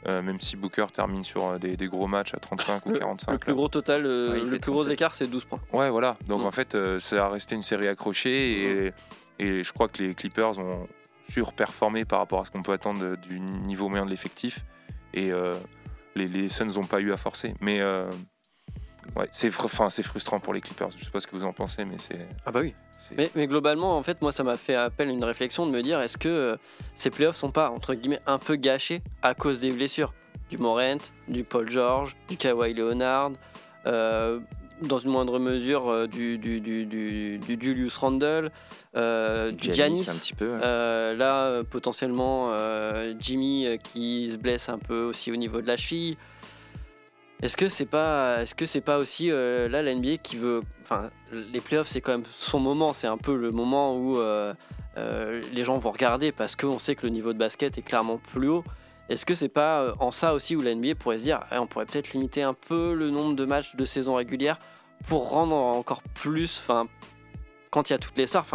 [0.07, 2.99] Euh, même si Booker termine sur euh, des, des gros matchs à 35 ou Le,
[2.99, 3.31] 45.
[3.31, 3.55] le plus là.
[3.55, 4.93] gros total, euh, Ouais, le plus gros 37.
[4.93, 5.59] écart, c'est 12 points.
[5.73, 6.15] Ouais, voilà.
[6.27, 6.45] Donc Mm.
[6.45, 8.93] en fait, euh, ça a resté une série accrochée et,
[9.39, 10.87] et je crois que les Clippers ont
[11.29, 14.63] surperformé par rapport à ce qu'on peut attendre de- du niveau moyen de l'effectif.
[15.13, 15.53] Et euh,
[16.15, 17.53] les, les Suns n'ont pas eu à forcer.
[17.61, 18.09] Mais euh,
[19.15, 20.89] ouais, c'est fr- enfin, c'est frustrant pour les Clippers.
[20.97, 22.27] Je sais pas ce que vous en pensez, mais c'est.
[22.45, 22.73] Ah bah oui.
[22.99, 25.71] c'est- Mais, mais globalement, en fait, moi, ça m'a fait appel à une réflexion de
[25.71, 26.55] me dire est-ce que euh,
[26.93, 30.13] ces playoffs sont pas, entre guillemets, un peu gâchés à cause des blessures?
[30.49, 33.31] Du Morent, du Paul George, du Kawhi Leonard,
[33.85, 34.39] euh,
[34.81, 38.51] dans une moindre mesure euh, du, du, du, du- du Julius Randle,
[38.95, 40.09] euh, du Giannis.
[40.09, 40.51] un petit peu.
[40.53, 40.59] ouais.
[40.63, 45.67] Euh, là, euh, potentiellement, euh, Jimmy qui se blesse un peu aussi au niveau de
[45.67, 46.17] la cheville.
[47.41, 51.11] Est-ce que c'est pas, est-ce que c'est pas aussi là la NBA qui veut, enfin,
[51.31, 54.17] les playoffs c'est quand même son moment, c'est un peu le moment où
[55.53, 58.49] les gens vont regarder parce qu'on sait que le niveau de basket est clairement plus
[58.49, 58.63] haut.
[59.09, 61.57] Est-ce que c'est pas euh, en ça aussi où la NBA pourrait se dire, eh,
[61.57, 64.59] on pourrait peut-être limiter un peu le nombre de matchs de saison régulière
[65.07, 66.87] pour rendre encore plus, enfin,
[67.71, 68.45] quand il y a toutes les stars,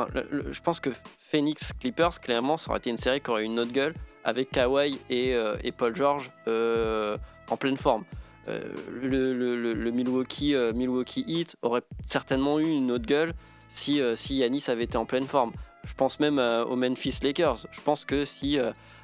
[0.51, 3.59] je pense que Phoenix Clippers, clairement, ça aurait été une série qui aurait eu une
[3.61, 7.17] autre gueule avec Kawhi et, euh, Paul George euh,
[7.49, 8.05] en pleine forme.
[8.47, 13.35] Le, Milwaukee, Milwaukee Heat aurait certainement eu une autre gueule
[13.69, 15.53] si, si Yanis avait été en pleine forme.
[15.87, 17.67] Je pense même aux Memphis Lakers.
[17.71, 18.59] Je pense que si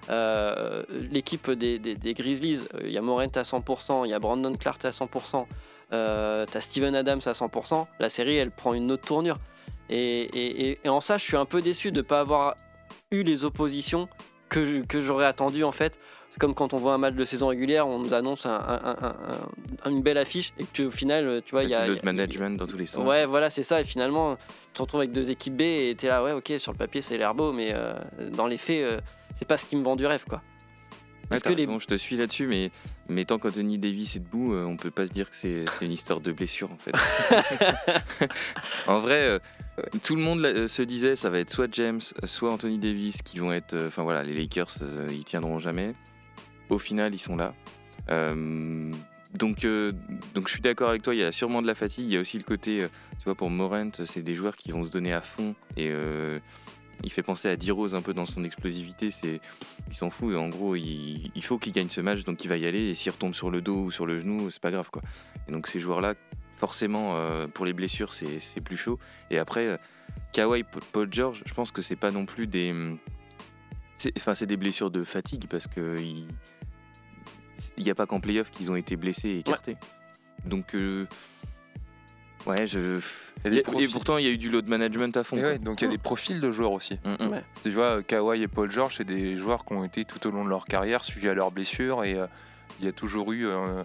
[0.09, 4.11] euh, euh, l'équipe des, des- des Grizzlies, euh, il y a Morant à 100%, il
[4.11, 5.47] y a Brandon Clark à 100%,
[5.92, 9.37] euh, t'as Steven Adams à 100%, la série elle prend une autre tournure.
[9.90, 12.55] Et, et- et- et en ça, je suis un peu déçu de ne pas avoir
[13.11, 14.09] eu les oppositions
[14.49, 15.99] que, j'aurais attendu en fait.
[16.31, 18.97] C'est comme quand on voit un match de saison régulière, on nous annonce un- un-
[19.03, 19.16] un-
[19.85, 21.87] un- une belle affiche et que au final, tu vois, il y a.
[21.87, 23.07] le y management dans tous les sens.
[23.07, 23.81] Ouais, voilà, c'est ça.
[23.81, 24.42] Et finalement, tu
[24.75, 27.16] te retrouves avec deux équipes B et t'es là, ouais, ok, sur le papier, c'est
[27.16, 27.94] l'air beau, mais euh,
[28.33, 29.01] dans les faits, euh,
[29.38, 30.42] c'est pas ce qui me vend du rêve, quoi.
[31.31, 32.70] Ouais, les- je te suis là-dessus, mais,
[33.11, 35.92] mais tant qu'Anthony Davis est debout, euh, on peut pas se dire que c'est une
[35.92, 36.92] histoire de blessure en fait.
[38.87, 39.38] en vrai, euh,
[40.03, 43.38] tout le monde euh, se disait ça va être soit James, soit Anthony Davis qui
[43.40, 43.74] vont être.
[43.74, 44.74] euh, Enfin voilà, les Lakers,
[45.11, 45.94] ils tiendront jamais.
[46.70, 47.53] Au final, ils sont là.
[49.35, 49.66] Donc,
[50.35, 52.07] donc je suis d'accord avec toi, il y a sûrement de la fatigue.
[52.07, 52.87] Il y a aussi le côté,
[53.18, 55.92] tu vois, pour Morant, c'est des joueurs qui vont se donner à fond et.
[57.04, 59.11] Il fait penser à D-Rose un peu dans son explosivité.
[59.11, 59.40] C'est,
[59.88, 62.48] il s'en fout et en gros, il, il faut qu'il gagne ce match, donc il
[62.48, 62.88] va y aller.
[62.88, 65.02] Et s'il retombe sur le dos ou sur le genou, c'est pas grave quoi.
[65.48, 66.14] Et donc ces joueurs-là,
[66.56, 68.98] forcément, euh, pour les blessures, c'est, plus chaud.
[69.30, 69.78] Et après,
[70.32, 72.74] Kawhi, Paul- George, je pense que c'est pas non plus des,
[73.96, 76.26] c'est, enfin c'est des blessures de fatigue parce que il
[77.76, 79.76] il n'y a pas qu'en playoff qu'ils ont été blessés et écartés.
[80.44, 81.06] Donc euh,
[82.46, 83.01] ouais, je
[83.44, 85.37] et, pourtant il y a eu du load management à fond.
[85.37, 86.98] Ouais, donc il y a des profils de joueurs aussi.
[87.05, 87.29] Mm, mm.
[87.31, 87.44] Ouais.
[87.62, 90.44] Tu vois, Kawhi et Paul George, c'est des joueurs qui ont été tout au long
[90.44, 92.27] de leur carrière suivis à leurs blessures et euh,
[92.81, 93.83] il y a toujours eu euh,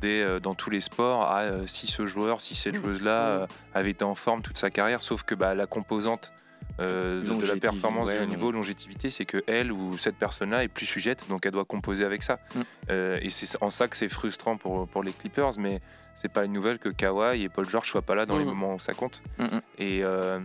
[0.00, 3.46] des, euh, dans tous les sports, ah, euh, si ce joueur, si cette joueuse-là euh,
[3.74, 6.32] avait été en forme toute sa carrière, sauf que bah, la composante
[6.80, 10.64] euh, de- de, la performance ouais, du niveau longévité, c'est que elle ou cette personne-là
[10.64, 12.38] est plus sujette, donc elle doit composer avec ça.
[12.54, 12.60] Mm.
[12.90, 15.80] Euh, et c'est en ça que c'est frustrant pour, pour les Clippers, mais
[16.14, 18.74] c'est pas une nouvelle que Kawhi et Paul George soient pas là dans les moments
[18.74, 19.22] où ça compte.
[19.38, 19.60] Mm, mm.
[19.78, 20.40] Et, euh,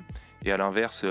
[0.46, 1.06] et à l'inverse,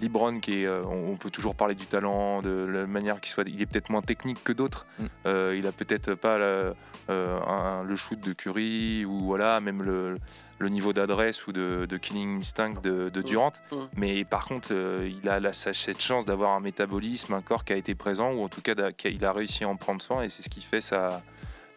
[0.00, 3.30] Libron, qui est, euh, on on peut toujours parler du talent, de la manière qu'il
[3.30, 4.86] soit, il est peut-être moins technique que d'autres.
[4.98, 5.04] Mm.
[5.26, 6.74] Euh, il a peut-être pas la-
[7.10, 10.16] euh, un- le shoot de Curry ou voilà même le,
[10.58, 13.52] le niveau d'adresse ou de, de killing instinct de, de Durant.
[13.70, 13.76] Mm.
[13.96, 17.72] Mais par contre, euh, il a la, cette chance d'avoir un métabolisme, un corps qui
[17.72, 20.28] a été présent ou en tout cas qu'il a réussi à en prendre soin et
[20.28, 21.22] c'est ce qui fait ça.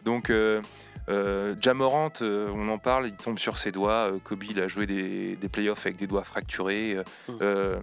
[0.04, 0.30] Donc
[1.08, 4.10] euh, Jamorant, euh, on en parle, il tombe sur ses doigts.
[4.12, 6.96] Euh, Kobe, il a joué des, des playoffs avec des doigts fracturés.
[6.96, 7.36] Euh, Mm.
[7.42, 7.78] euh,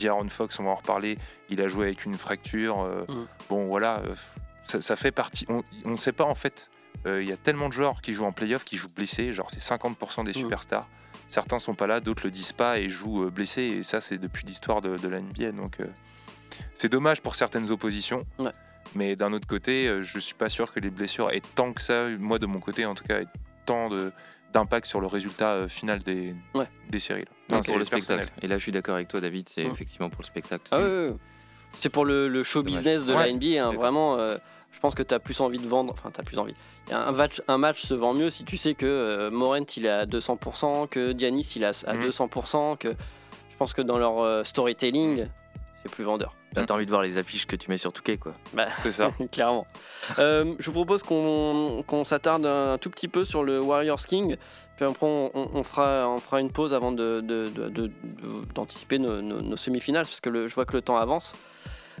[0.00, 1.16] D'Aaron Fox, on va en reparler,
[1.48, 2.84] il a joué avec une fracture.
[3.08, 3.26] Mm.
[3.48, 4.02] Bon, voilà,
[4.64, 5.46] ça, ça fait partie.
[5.48, 6.70] On ne sait pas en fait.
[7.06, 9.62] Il y a tellement de joueurs qui jouent en playoff qui jouent blessés, genre c'est
[9.62, 10.34] 50% des Mm.
[10.34, 10.86] superstars.
[11.28, 13.62] Certains sont pas là, d'autres le disent pas et jouent blessés.
[13.62, 15.52] Et ça, c'est depuis l'histoire de, de la NBA.
[15.52, 15.78] Donc,
[16.74, 18.24] c'est dommage pour certaines oppositions.
[18.38, 18.50] Ouais.
[18.94, 21.80] Mais d'un autre côté, euh, je suis pas sûr que les blessures aient tant que
[21.82, 23.26] ça, moi de mon côté en tout cas, aient
[23.66, 24.12] tant de-
[24.52, 26.64] d'impact sur le résultat euh, final des, Ouais.
[26.88, 27.24] des séries.
[27.52, 28.02] Enfin, pour le personnel.
[28.24, 28.32] spectacle.
[28.42, 29.48] Et là, je suis d'accord avec toi, David.
[29.48, 29.70] C'est Mm.
[29.72, 30.64] effectivement pour le spectacle.
[30.72, 30.78] Ah
[31.78, 32.76] C'est- pour le, le show Dommage.
[32.82, 33.26] business de Ouais.
[33.26, 33.62] la NBA.
[33.66, 34.38] hein, vraiment, euh,
[34.72, 35.92] je pense que tu as plus envie de vendre.
[35.92, 36.54] Enfin, tu as plus envie.
[36.90, 39.90] Un, match, un match se vend mieux si tu sais que euh, Morent il est
[39.90, 42.04] à 200%, que Giannis il est à, à Mhm.
[42.04, 42.88] 200%, que
[43.50, 45.26] je pense que dans leur euh, storytelling,
[45.82, 46.34] c'est plus vendeur.
[46.56, 48.32] Là, t'as envie de voir les affiches que tu mets sur Touquet, quoi.
[48.54, 49.10] Bah, C'est ça.
[49.32, 49.66] clairement.
[50.18, 54.36] Euh, je vous propose qu'on qu'on s'attarde un tout petit peu sur le Warriors King.
[54.76, 58.98] Puis après, on, fera, on fera une pause avant d'anticiper de, de, de- de- d'anticiper
[58.98, 61.34] nos, nos- nos semi-finales, parce que le- je vois que le temps avance.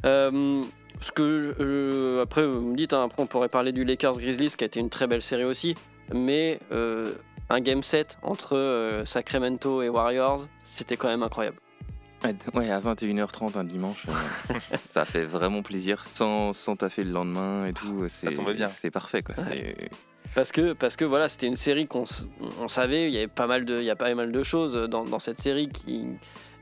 [0.06, 0.62] Euh,
[1.00, 4.18] ce que je- je- après, vous me dites, hein, après, on pourrait parler du Lakers
[4.18, 5.74] Grizzlies, qui a été une très belle série aussi.
[6.14, 7.12] Mais euh,
[7.50, 11.58] un game set entre euh, Sacramento et Warriors, c'était quand même incroyable.
[12.54, 17.66] Ouais, à 21h30 un dimanche, euh, ça fait vraiment plaisir sans, sans taffer le lendemain
[17.66, 18.04] et tout.
[18.08, 18.68] C'est, tombait bien.
[18.68, 19.34] C'est parfait quoi.
[19.38, 19.44] Ouais.
[19.46, 19.90] C'est-
[20.34, 22.04] Parce que, parce que voilà, c'était une série qu'on
[22.60, 24.74] on savait, il y avait pas mal de, il y a pas mal de choses
[24.88, 26.06] dans, dans cette série qui,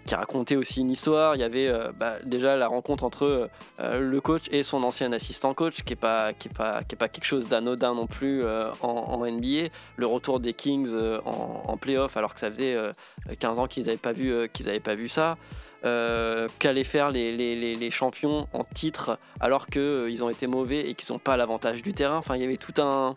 [0.06, 1.34] qui racontait aussi une histoire.
[1.34, 3.50] Il y avait euh, bah, déjà la rencontre entre
[3.80, 7.24] euh, le coach et son ancien assistant coach, qui est pas, qui pas, pas quelque
[7.24, 9.68] chose d'anodin non plus euh, en, NBA.
[9.96, 12.92] Le retour des Kings euh, en, en playoff, alors que ça faisait euh,
[13.38, 14.46] 15 ans qu'ils n'avaient pas vu, euh,
[14.82, 15.36] pas vu ça.
[15.84, 20.88] Euh, qu'allaient faire les, les- les- les champions en titre alors qu'ils ont été mauvais
[20.88, 22.16] et qu'ils n'ont pas l'avantage du terrain.
[22.16, 23.16] Enfin, il y avait tout un,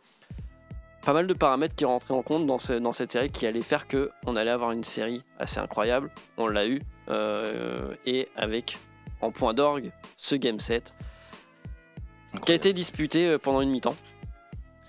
[1.10, 3.64] pas mal de paramètres qui rentraient en compte dans, ce- dans cette série qui allaient
[3.64, 6.12] faire que on allait avoir une série assez incroyable.
[6.38, 6.82] On l'a eu.
[7.10, 8.78] euh, et avec
[9.20, 10.94] en point d'orgue ce game set
[12.46, 13.96] qui a été disputé euh, pendant une mi-temps.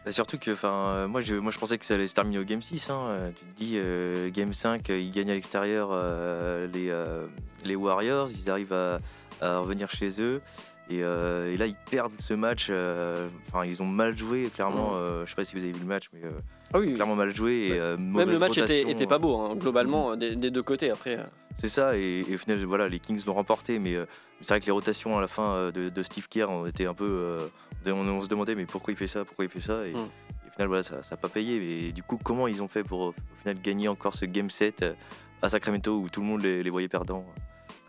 [0.05, 2.39] Bah, surtout que, enfin, euh, moi, je, moi je pensais que ça allait se terminer
[2.39, 2.91] au game 6.
[2.91, 3.33] hein.
[3.39, 7.27] Tu te dis, euh, game 5, euh, ils gagnent à l'extérieur euh, les, euh,
[7.65, 8.99] les Warriors, ils arrivent à,
[9.41, 10.43] à revenir chez eux.
[10.91, 12.67] Et, euh, et là, ils perdent ce match.
[12.71, 14.93] euh, Enfin, ils ont mal joué, clairement.
[14.95, 16.31] euh, je sais pas si vous avez vu le match, mais euh,
[16.75, 17.69] Ah oui, clairement mal joué.
[17.69, 20.91] Et, Même le match était, pas beau, hein, globalement, des, des deux côtés.
[20.91, 21.19] Après,
[21.59, 23.95] C'est ça, et, et au final, voilà, les Kings l'ont remporté, mais
[24.41, 26.95] c'est vrai que les rotations à la fin de, de Steve Kerr ont été un
[26.95, 27.39] peu.
[27.87, 29.97] on, on se demandait, mais pourquoi il fait ça Pourquoi il fait ça Et, Mm.
[29.97, 31.61] et au final, voilà, ça n'a pas payé.
[31.61, 34.85] Mais du coup, comment ils ont fait pour au final gagner encore ce game set
[35.43, 37.25] à Sacramento où tout le monde les, les voyait perdants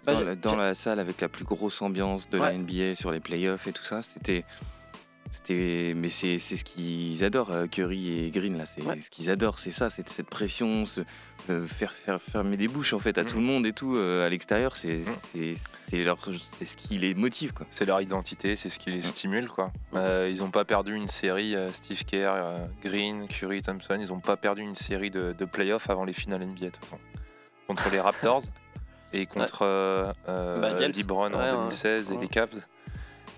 [0.06, 2.52] Bah, dans, la, dans la salle avec la plus grosse ambiance de Ouais.
[2.52, 4.44] la NBA sur les playoffs et tout ça, c'était.
[5.34, 8.66] C'était, mais c'est c'est ce qu'ils adorent, euh, Curry et Green là.
[8.66, 9.00] C'est Ouais.
[9.00, 11.00] ce qu'ils adorent, c'est ça, c'est cette pression, ce-
[11.50, 13.30] euh, faire, faire fermer des bouches en fait à Mhm.
[13.30, 14.76] tout le monde et tout euh, à l'extérieur.
[14.76, 15.06] C'est Mhm.
[15.32, 16.18] c'est c'est leur-
[16.58, 17.66] c'est ce qui les motive quoi.
[17.72, 19.48] C'est leur identité, c'est ce qui les stimule.
[19.48, 19.72] Quoi.
[19.94, 24.10] Euh, ils n'ont pas perdu une série, euh, Steve Kerr, euh, Green, Curry, Thompson, ils
[24.10, 27.00] n'ont pas perdu une série de, de playoffs avant les finales NBA de toute façon.
[27.68, 28.42] Contre les Raptors
[29.14, 30.86] et contre euh, euh, Bah, Ouais,
[31.36, 31.52] en ouais.
[31.52, 32.22] 2016 et Ouais.
[32.22, 32.50] les Cavs.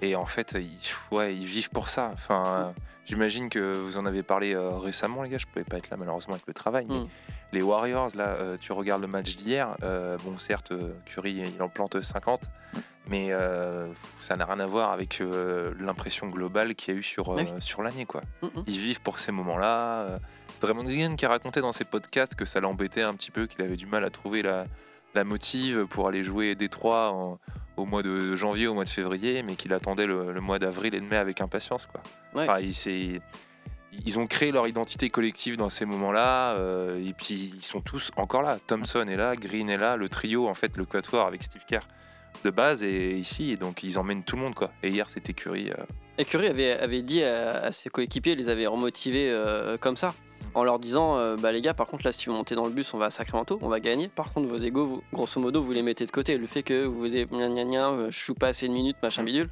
[0.02, 2.12] Et en fait, ils, ouais, ils vivent pour ça.
[2.14, 2.72] Enfin, euh,
[3.06, 5.38] J'imagine que vous en avez parlé euh, récemment, les gars.
[5.38, 6.86] Je pouvais pas être là malheureusement avec le travail.
[6.88, 7.08] Mais Mm.
[7.52, 9.76] les Warriors, là, euh, tu regardes le match d'hier.
[10.24, 10.72] bon, certes,
[11.06, 12.42] Curry, il en plante 50.
[13.10, 13.32] Mais
[14.22, 15.22] ça n'a rien à voir avec
[15.80, 17.46] l'impression globale qu'il y a eu sur, Oui.
[17.60, 18.06] sur l'année.
[18.06, 18.22] quoi.
[18.42, 18.64] mm, mm.
[18.68, 20.20] Ils vivent pour ces moments-là.
[20.54, 23.48] C'est Draymond Green qui a raconté dans ses podcasts que ça l'embêtait un petit peu,
[23.48, 24.64] qu'il avait du mal à trouver la,
[25.14, 27.40] la motive pour aller jouer Détroit en-
[27.78, 30.94] au mois de janvier, au mois de février, mais qu'il attendait le, le mois d'avril
[30.96, 31.86] et de mai avec impatience.
[31.88, 32.02] Quoi.
[32.36, 32.44] Ouais.
[32.44, 33.20] Enfin, il s'est-
[34.06, 38.12] ils ont créé leur identité collective dans ces moments-là, euh, et puis ils sont tous
[38.16, 38.58] encore là.
[38.68, 41.82] Thompson est là, Green est là, le trio, en fait, le quatuor avec Steve Kerr
[42.44, 44.54] de base est ici, et donc ils emmènent tout le monde.
[44.56, 44.72] Quoi.
[44.84, 45.70] Et hier, c'était Curry.
[45.72, 45.76] euh,
[46.18, 50.14] Et Curry avait, avait dit à, à ses coéquipiers, les avait remotivés euh, comme ça,
[50.56, 52.72] en leur disant euh, Bah les gars, par contre, là, si vous montez dans le
[52.72, 54.08] bus, on va à Sacramento, on va gagner.
[54.08, 56.38] Par contre, vos égos, vous- grosso modo, vous les mettez de côté.
[56.38, 58.98] Le fait que vous dites gna gna gna, euh, je joue pas assez de minutes,
[59.04, 59.50] machin bidule,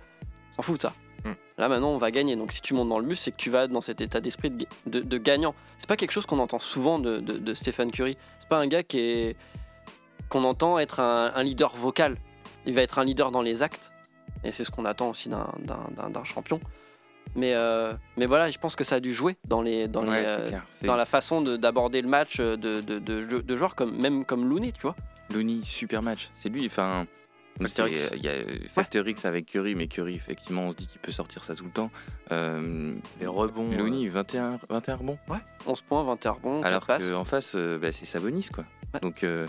[0.56, 0.94] s'en fout ça.
[1.26, 1.32] Mm.
[1.58, 2.36] Là, maintenant, on va gagner.
[2.36, 4.50] Donc, si tu montes dans le bus, c'est que tu vas dans cet état d'esprit
[4.50, 5.54] de, de- de gagnant.
[5.80, 8.18] C'est pas quelque chose qu'on entend souvent de, Stephen Curry.
[8.40, 9.36] C'est pas un gars qui est
[10.30, 12.18] qu'on entend être un, un leader vocal.
[12.66, 13.92] Il va être un leader dans les actes.
[14.44, 16.60] Et c'est ce qu'on attend aussi d'un champion.
[17.36, 20.22] Mais, euh, mais voilà, je pense que ça a dû jouer dans, les, dans, Ouais,
[20.24, 20.50] les, euh,
[20.84, 24.50] dans la façon de- d'aborder le match euh, de, de, de, joueurs, comme, même comme
[24.50, 24.96] Looney, tu vois.
[25.34, 26.28] Looney, super match.
[26.34, 26.66] C'est lui.
[26.66, 27.06] Enfin,
[27.62, 28.10] Factor c'est- X.
[28.18, 28.44] Il y a euh,
[28.74, 31.64] Factor X avec Curry, mais Curry, effectivement, on se dit qu'il peut sortir ça tout
[31.64, 31.90] le temps.
[32.34, 33.72] Euh, Les rebonds.
[33.78, 35.18] Looney, 21, 21 rebonds.
[35.66, 38.66] 11 points, 21 rebonds, 4 Alors qu'en face, euh, bah, c'est Sabonis, quoi.
[38.94, 39.00] Ouais.
[39.00, 39.48] Donc, euh,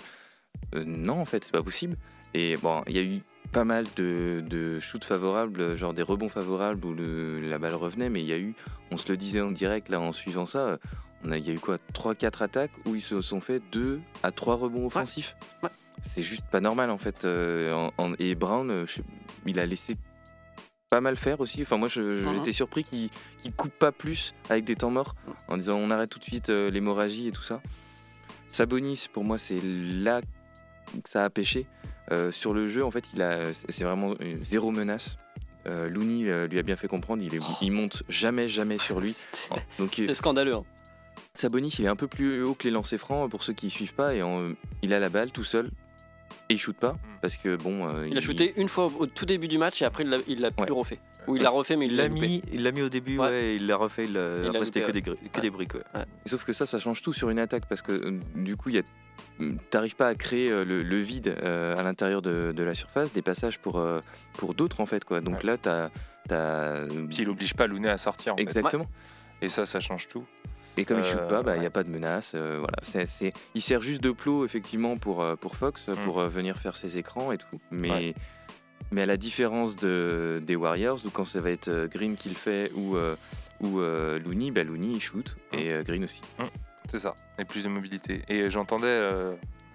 [0.76, 1.96] euh, non, en fait, c'est pas possible.
[2.34, 3.18] Et bon, il y a eu
[3.52, 8.08] pas mal de, de shoots favorables, genre des rebonds favorables où le- la balle revenait,
[8.08, 8.54] mais il y a eu,
[8.90, 10.78] on se le disait en direct, là, en suivant ça,
[11.24, 14.00] on a, il y a eu quoi 3-4 attaques où ils se sont fait 2
[14.22, 15.36] à 3 rebonds offensifs.
[15.62, 15.68] Ouais.
[16.02, 17.24] C'est juste pas normal, en fait.
[17.24, 19.02] euh, en- en- et Brown, euh, je
[19.46, 19.96] il a laissé
[20.90, 21.62] pas mal faire aussi.
[21.62, 22.34] Enfin, moi, Mhm.
[22.34, 23.10] j'étais surpris qu'il
[23.42, 25.14] qu'il coupe pas plus avec des temps morts
[25.48, 27.60] en disant on arrête tout de suite euh, l'hémorragie et tout ça.
[28.48, 30.20] Sabonis, pour moi, c'est là
[31.02, 31.66] que ça a pêché.
[32.10, 35.16] Euh, sur le jeu, en fait, il a, c'est vraiment euh, zéro menace.
[35.68, 38.98] Euh, Looney euh, lui a bien fait comprendre, il, est, il monte jamais, jamais sur
[39.00, 39.14] lui.
[39.78, 40.54] Donc, il- C'est scandaleux.
[40.54, 40.64] hein.
[41.34, 43.94] Sabonis, il est un peu plus haut que les lancers francs pour ceux qui suivent
[43.94, 45.70] pas, et en- il a la balle tout seul.
[46.48, 47.88] Et il shoot pas parce que bon.
[47.88, 50.50] euh, Il a shooté une fois au tout début du match et après il l'a-
[50.50, 50.98] plus refait.
[51.28, 53.28] Ou il l'a refait mais il Il l'a mis, il l'a mis au début, Ouais.
[53.28, 54.04] ouais, il l'a refait.
[54.06, 55.40] il l'a après, c'était que, des, que ouais.
[55.40, 55.74] des briques.
[55.74, 55.82] ouais.
[56.26, 58.74] Sauf que ça, ça change tout sur une attaque parce que euh, du coup, il
[58.76, 58.82] y a
[59.70, 63.12] T'arrives pas à créer euh, le, le vide euh, à l'intérieur de, de la surface,
[63.12, 64.00] des passages pour, euh,
[64.34, 65.04] pour d'autres en fait.
[65.04, 65.20] Quoi.
[65.20, 65.90] Donc là, t'as.
[66.30, 66.80] as...
[67.08, 68.34] Puis il oblige pas Looney à sortir.
[68.34, 68.42] en fait.
[68.42, 68.86] Exactement.
[69.40, 70.24] Et ça, ça change tout.
[70.76, 71.66] Et comme il Euh, shoot pas, bah, il n'y ouais.
[71.66, 72.32] a pas de menace.
[72.34, 72.76] euh, voilà.
[72.82, 75.94] C'est- c'est- Il sert juste de plot effectivement pour, euh, pour Fox, Mm.
[76.04, 77.60] pour euh, venir faire ses écrans et tout.
[77.70, 78.14] Mais, Ouais.
[78.90, 82.28] mais à la différence de, des Warriors, où quand ça va être euh, Green qui
[82.30, 83.16] le fait ou, euh,
[83.60, 85.56] ou euh, Looney, bah, Looney il shoot Mm.
[85.58, 86.20] et euh, Green aussi.
[86.88, 88.22] C'est ça, et plus de mobilité.
[88.28, 89.34] Et j'entendais euh,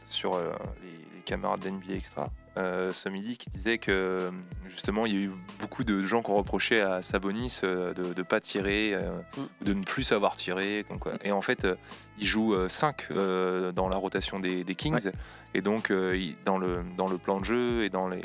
[0.10, 0.51] sur euh,
[0.84, 2.28] les, les camarades d'NBA Extra
[2.58, 4.32] euh, ce midi qui disaient que
[4.68, 8.14] justement il y a eu beaucoup de gens qui ont reproché à Sabonis euh, de
[8.18, 9.41] ne pas tirer euh, Mm.
[9.62, 10.84] ou de ne plus savoir tirer.
[11.24, 11.76] Et en fait, euh,
[12.18, 13.12] il joue 5
[13.76, 15.12] dans la rotation des, des Kings.
[15.53, 18.22] Et donc, euh, il- dans, le, dans le plan de jeu et dans les,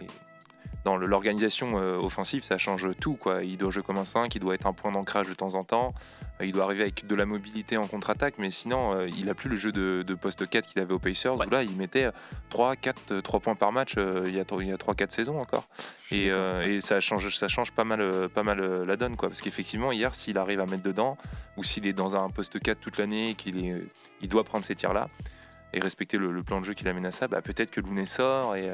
[0.84, 3.14] dans l'organisation euh, offensive, ça change tout.
[3.14, 3.44] Quoi.
[3.44, 5.64] Il doit jouer comme un 5, il doit être un point d'ancrage de temps en
[5.64, 5.94] temps,
[6.40, 9.34] euh, il doit arriver avec de la mobilité en contre-attaque, mais sinon, euh, il a
[9.34, 12.10] plus le jeu de, de poste 4 qu'il avait au Pacers, où là, il mettait
[12.50, 15.68] 3, 4, 3 points par match il y a, il y a 3-4 saisons encore.
[16.10, 19.16] Et, euh, et ça, change, ça change pas mal, pas mal la donne.
[19.16, 19.28] Quoi.
[19.28, 21.16] Parce qu'effectivement, hier, s'il arrive à mettre dedans,
[21.56, 23.86] ou s'il est dans un poste 4 toute l'année et qu'il
[24.20, 25.08] il doit prendre ces tirs-là,
[25.74, 28.04] et respecter le, le plan de jeu qu'il amène à ça, bah, peut-être que Looney
[28.04, 28.56] sort.
[28.56, 28.70] Et,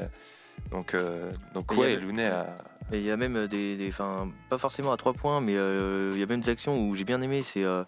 [0.71, 2.47] donc, euh, donc ouais, a.
[2.91, 5.55] Et il y a même euh, des, des- enfin, pas forcément à trois points, mais
[5.57, 7.83] euh, il y a même des actions où j'ai bien aimé, c'est euh,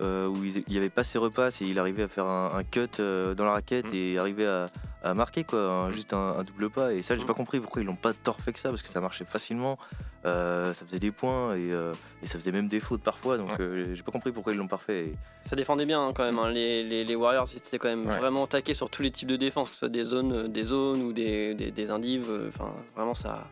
[0.00, 2.52] euh, où il il y avait pas ses repasses et il arrivait à faire un,
[2.56, 3.94] un cut euh, dans la raquette Mm.
[3.94, 4.68] et arrivait à,
[5.02, 6.92] à marquer quoi, un- juste un, un double pas.
[6.92, 7.26] Et ça, j'ai Mm.
[7.26, 9.76] pas compris pourquoi ils l'ont pas tort fait que ça, parce que ça marchait facilement,
[10.24, 11.92] euh, ça faisait des points et, euh,
[12.22, 13.36] et ça faisait même des fautes parfois.
[13.38, 13.56] Donc Ouais.
[13.60, 15.06] euh, j'ai pas compris pourquoi ils l'ont pas fait.
[15.06, 16.38] Et- Ça défendait bien hein, quand même.
[16.38, 16.48] hein.
[16.50, 18.18] Les, les- les Warriors étaient quand même Ouais.
[18.18, 21.02] vraiment taqués sur tous les types de défense, que ce soit des zones, des zones
[21.02, 22.30] ou des, des, des indives.
[22.30, 23.48] euh, Enfin, vraiment ça.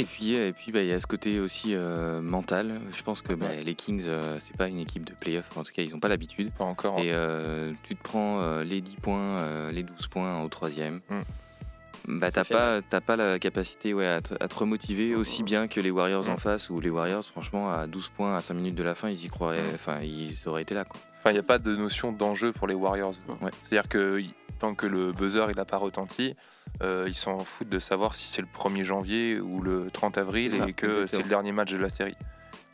[0.00, 2.80] Et puis, et puis bah, il y a ce côté aussi euh, mental.
[2.96, 5.56] Je pense que bah, les Kings, euh, c'est pas une équipe de playoff.
[5.56, 6.50] En tout cas, ils n'ont pas l'habitude.
[6.52, 6.98] Pas encore.
[7.00, 10.98] Et euh, tu te prends euh, les 10 points, euh, les 12 points au troisième.
[11.10, 12.18] Mm.
[12.18, 15.68] Bah, t'as pas, t'as pas la capacité ouais, à, te, à te remotiver aussi bien
[15.68, 16.30] que les Warriors Mm.
[16.30, 19.10] en face, où les Warriors, franchement, à 12 points, à 5 minutes de la fin,
[19.10, 19.74] ils y croiraient, Mm.
[19.74, 20.84] enfin, ils auraient été là.
[20.86, 20.98] Quoi.
[21.18, 23.12] Enfin, il n'y a pas de notion d'enjeu pour les Warriors.
[23.42, 23.50] Ouais.
[23.62, 24.22] C'est-à-dire que
[24.60, 26.36] tant que le buzzer il n'a pas retenti,
[26.82, 30.52] euh, ils s'en foutent de savoir si c'est le 1er janvier ou le 30 avril
[30.52, 32.14] ça, et que c'est le dernier match de la série.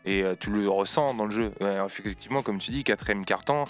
[0.08, 1.50] Et euh, tu le ressens dans le jeu.
[1.60, 3.64] Ouais, effectivement, comme tu dis, quatrième carton,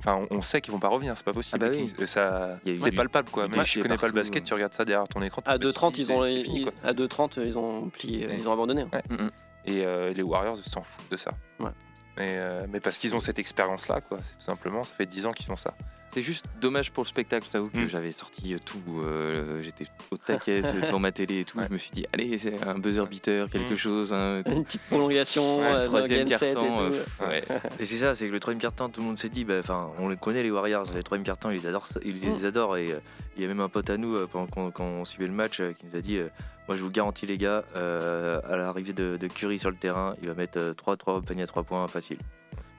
[0.00, 1.58] enfin, on sait qu'ils vont pas revenir, c'est pas possible.
[1.64, 1.86] Ah bah oui.
[1.86, 1.94] Kings.
[2.00, 3.48] Euh, ça, c'est palpable quoi.
[3.48, 5.40] Même si tu connais pas le basket, tu regardes ça derrière ton écran.
[5.46, 6.72] À te dis, 2-30, ils ont, fini, ils- quoi.
[6.84, 8.36] à 2-30, ils ont plié, Ouais.
[8.38, 8.84] ils ont abandonné.
[8.92, 9.00] hein.
[9.08, 9.30] Mm, mm.
[9.66, 11.30] Et euh, les Warriors s'en foutent de ça.
[11.60, 11.70] Ouais.
[12.18, 14.18] Mais, euh, mais parce qu'ils ont cette expérience-là, quoi.
[14.22, 15.72] C'est tout simplement, ça fait 10 ans qu'ils font ça.
[16.12, 17.86] C'est juste dommage pour le spectacle, je t'avoue que Mm.
[17.88, 20.60] j'avais sorti euh, tout, euh, j'étais au taquet
[20.94, 21.66] devant ma télé et tout, Ouais.
[21.68, 23.76] je me suis dit, allez, c'est un buzzer beater, quelque Mm.
[23.76, 26.90] chose, hein, Une petite prolongation, Ouais, euh, le troisième et carton, euh,
[27.30, 27.44] ouais.
[27.78, 29.92] Et c'est ça, c'est que le troisième carton, tout le monde s'est dit, bah, enfin,
[29.98, 32.76] on les connaît les Warriors, les troisième carton, ils adorent, ça- ils les adorent.
[32.76, 32.98] Et euh,
[33.36, 35.32] il y a même un pote à nous, euh, pendant qu'on quand on suivait le
[35.32, 36.26] match, euh, qui nous a dit, euh,
[36.66, 40.16] moi je vous garantis les gars, euh, à l'arrivée de, de Curry sur le terrain,
[40.22, 42.18] il va mettre 3, 3 paniers à 3 points facile.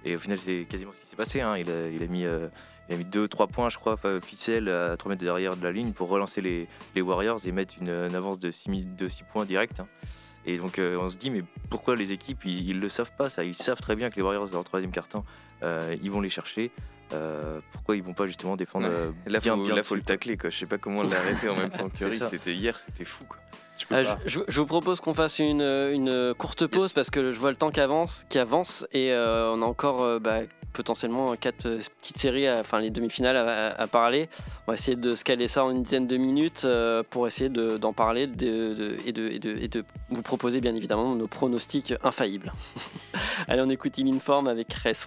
[0.04, 1.42] Et au final, c'est quasiment ce qui s'est passé.
[1.42, 1.56] hein.
[1.58, 2.48] Il, a, il a mis, euh,
[2.90, 5.94] il a mis 2-3 points, je crois, ficelle à 3 mètres derrière de la ligne
[5.94, 9.46] pour relancer les, les Warriors et mettre une, une avance de 6, de 6 points
[9.46, 9.80] direct.
[9.80, 9.88] hein.
[10.46, 13.30] Et donc euh, on se dit mais pourquoi les équipes ils, ils le savent pas
[13.30, 13.44] ça?
[13.44, 15.24] Ils savent très bien que les Warriors dans leur troisième carton
[15.64, 16.72] euh, ils vont les chercher.
[17.14, 19.12] Euh, pourquoi ils vont pas justement défendre Ouais.
[19.28, 20.50] Là, bien faut, bien là, faut le tacler, quoi.
[20.50, 22.18] Je sais pas comment l'arrêter en même temps que Curry.
[22.30, 23.38] C'était hier, c'était fou, quoi.
[23.92, 26.94] Ah, je, je- je vous propose qu'on fasse une, une courte pause Yes.
[26.94, 30.02] parce que je vois le temps qui avance, qui avance et euh, on a encore
[30.04, 30.40] euh, bah,
[30.74, 33.38] potentiellement quatre euh, petites séries, enfin les demi-finales
[33.78, 34.30] à, parler.
[34.68, 37.50] On va essayer de se caler ça en une dizaine de minutes euh, pour essayer
[37.50, 38.28] de- d'en parler et,
[39.12, 42.54] de, vous proposer bien évidemment nos pronostics infaillibles.
[43.48, 45.06] Allez, on écoute Im Inform avec Ress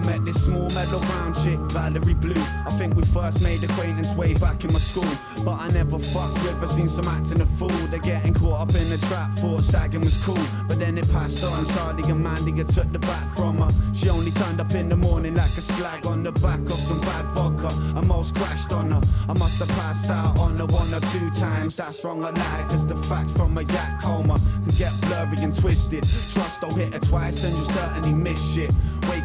[0.00, 2.42] I met this small mellow round chick, Valerie Blue.
[2.66, 5.12] I think we first made acquaintance way back in my school.
[5.44, 7.68] But I never fucked with her, seen some acting a fool.
[7.90, 10.42] They're getting caught up in the trap, thought sagging was cool.
[10.68, 13.70] But then it passed on, Charlie and Mandy had took the back from her.
[13.94, 17.00] She only turned up in the morning like a slag on the back of some
[17.02, 17.68] bad vodka.
[17.94, 19.02] I most crashed on her.
[19.28, 21.76] I must have passed out on her one or two times.
[21.76, 25.54] That's wrong, I lie, cause the facts from a yak coma can get blurry and
[25.54, 26.04] twisted.
[26.32, 28.70] Trust don't hit her twice and you'll certainly miss shit.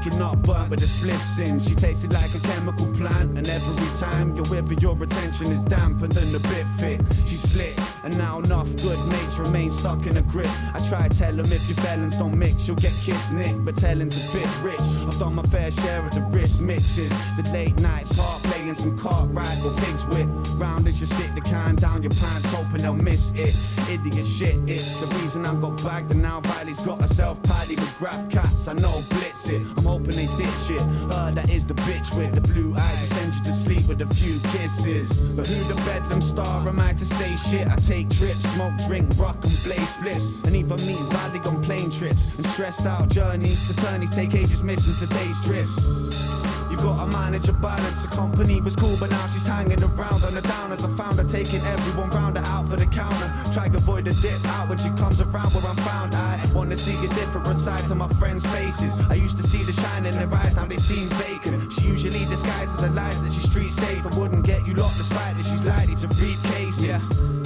[0.05, 1.59] Waking up burnt with a spliff in.
[1.59, 5.63] She tasted like a chemical plant, and every time you're with her, your attention is
[5.63, 7.01] dampened and a bit fit.
[7.27, 10.47] She slit, and now enough good mates remain stuck in a grip.
[10.75, 13.75] I try to tell them if you felons don't mix, you'll get kids nicked, but
[13.75, 14.79] telling's a bit rich.
[14.79, 18.97] I've done my fair share of the wrist mixes, the late nights, hard playing some
[18.97, 20.27] cart ride or pigs whip.
[20.57, 23.55] Round as you stick the kind down your pants, hoping they'll miss it.
[23.89, 27.97] Idiot shit, it's the reason I got bagged, and now Riley's got herself paddy with
[27.97, 28.67] graph cats.
[28.67, 30.81] I know blitz it, I'm hoping they ditch it.
[31.11, 34.13] Her that is the bitch with the blue eyes send you to sleep with a
[34.13, 35.35] few kisses.
[35.35, 37.67] But who the bedlam star am I to say shit?
[37.67, 40.43] I take trips, smoke, drink, rock, and blaze splits.
[40.43, 43.67] And even meet Valley on plane trips and stressed out journeys.
[43.67, 46.54] The turnies take ages missing today's drifts.
[46.75, 48.03] You gotta manage your balance.
[48.03, 50.83] The company was cool, but now she's hanging around on the downers.
[50.83, 53.31] I found her taking everyone round her out for the counter.
[53.53, 56.13] Try to avoid the dip out when she comes around where I'm found.
[56.13, 58.99] I wanna see a different side to my friends' faces.
[59.09, 61.71] I used to see the shine in their eyes, now they seem vacant.
[61.71, 65.37] She usually disguises her lies that she's street safe and wouldn't get you locked despite
[65.37, 66.83] that she's likely to read cases.
[66.83, 66.99] Yeah.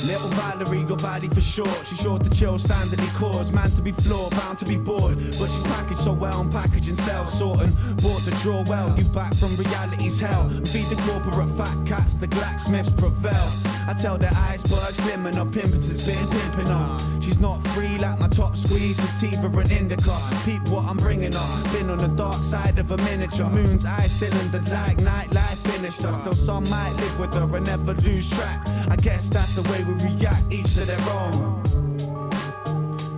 [0.06, 1.70] Little Valerie, got Valley for short.
[1.86, 3.52] She's sure to chill, standardly cause.
[3.52, 5.18] Man to be flawed, bound to be bored.
[5.38, 7.72] But she's packaged so well, and packaging cells, sorting.
[8.02, 10.48] Bought to draw well, you back from reality's hell.
[10.48, 13.50] And feed the corporate fat cats, the blacksmiths prevail.
[13.86, 17.22] I tell the iceberg slimming up, pimping has been pimping her.
[17.22, 20.16] She's not free like my top squeeze, sativa and indica.
[20.46, 21.52] Peep what I'm bringing her.
[21.74, 23.50] Been on the dark side of a miniature.
[23.50, 26.14] Moon's eye cylinder like nightlife finished her.
[26.14, 28.66] Still some might live with her and never lose track.
[28.88, 31.60] I guess that's the way we react, each to their own.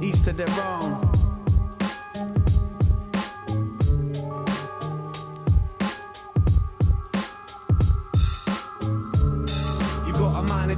[0.02, 1.11] Each to their own.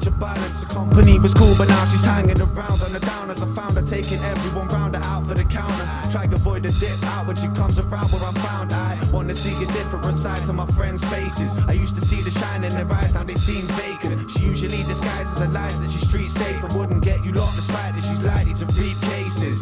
[0.04, 0.64] Manage your balance.
[0.66, 3.42] Company was cool, but now she's hanging around on the downers.
[3.42, 5.88] I found her taking everyone round her out for the counter.
[6.12, 8.74] Try to avoid the dip out when she comes around where I'm found.
[8.74, 11.58] I wanna see a different side to my friends' faces.
[11.68, 14.32] I used to see the shine in their eyes, now they seem vacant.
[14.32, 17.96] She usually disguises her lies that she's street safe and wouldn't get you locked despite
[17.96, 19.60] that she's likely to read cases.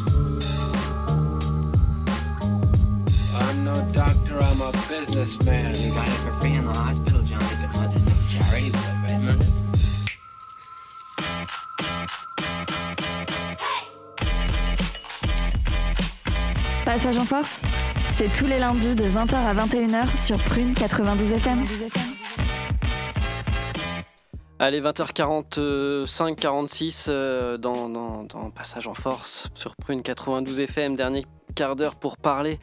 [3.34, 5.76] I'm no doctor, I'm a businessman.
[5.76, 7.11] You got it for free in the hospital,
[16.94, 17.62] Passage en force,
[18.16, 21.66] c'est tous les lundis de 20h à 21h sur Prune 92 FM.
[24.60, 31.24] Allez, 20h45, 46 euh, dans, Passage en Force sur Prune 92 FM, dernier
[31.56, 32.60] quart d'heure pour parler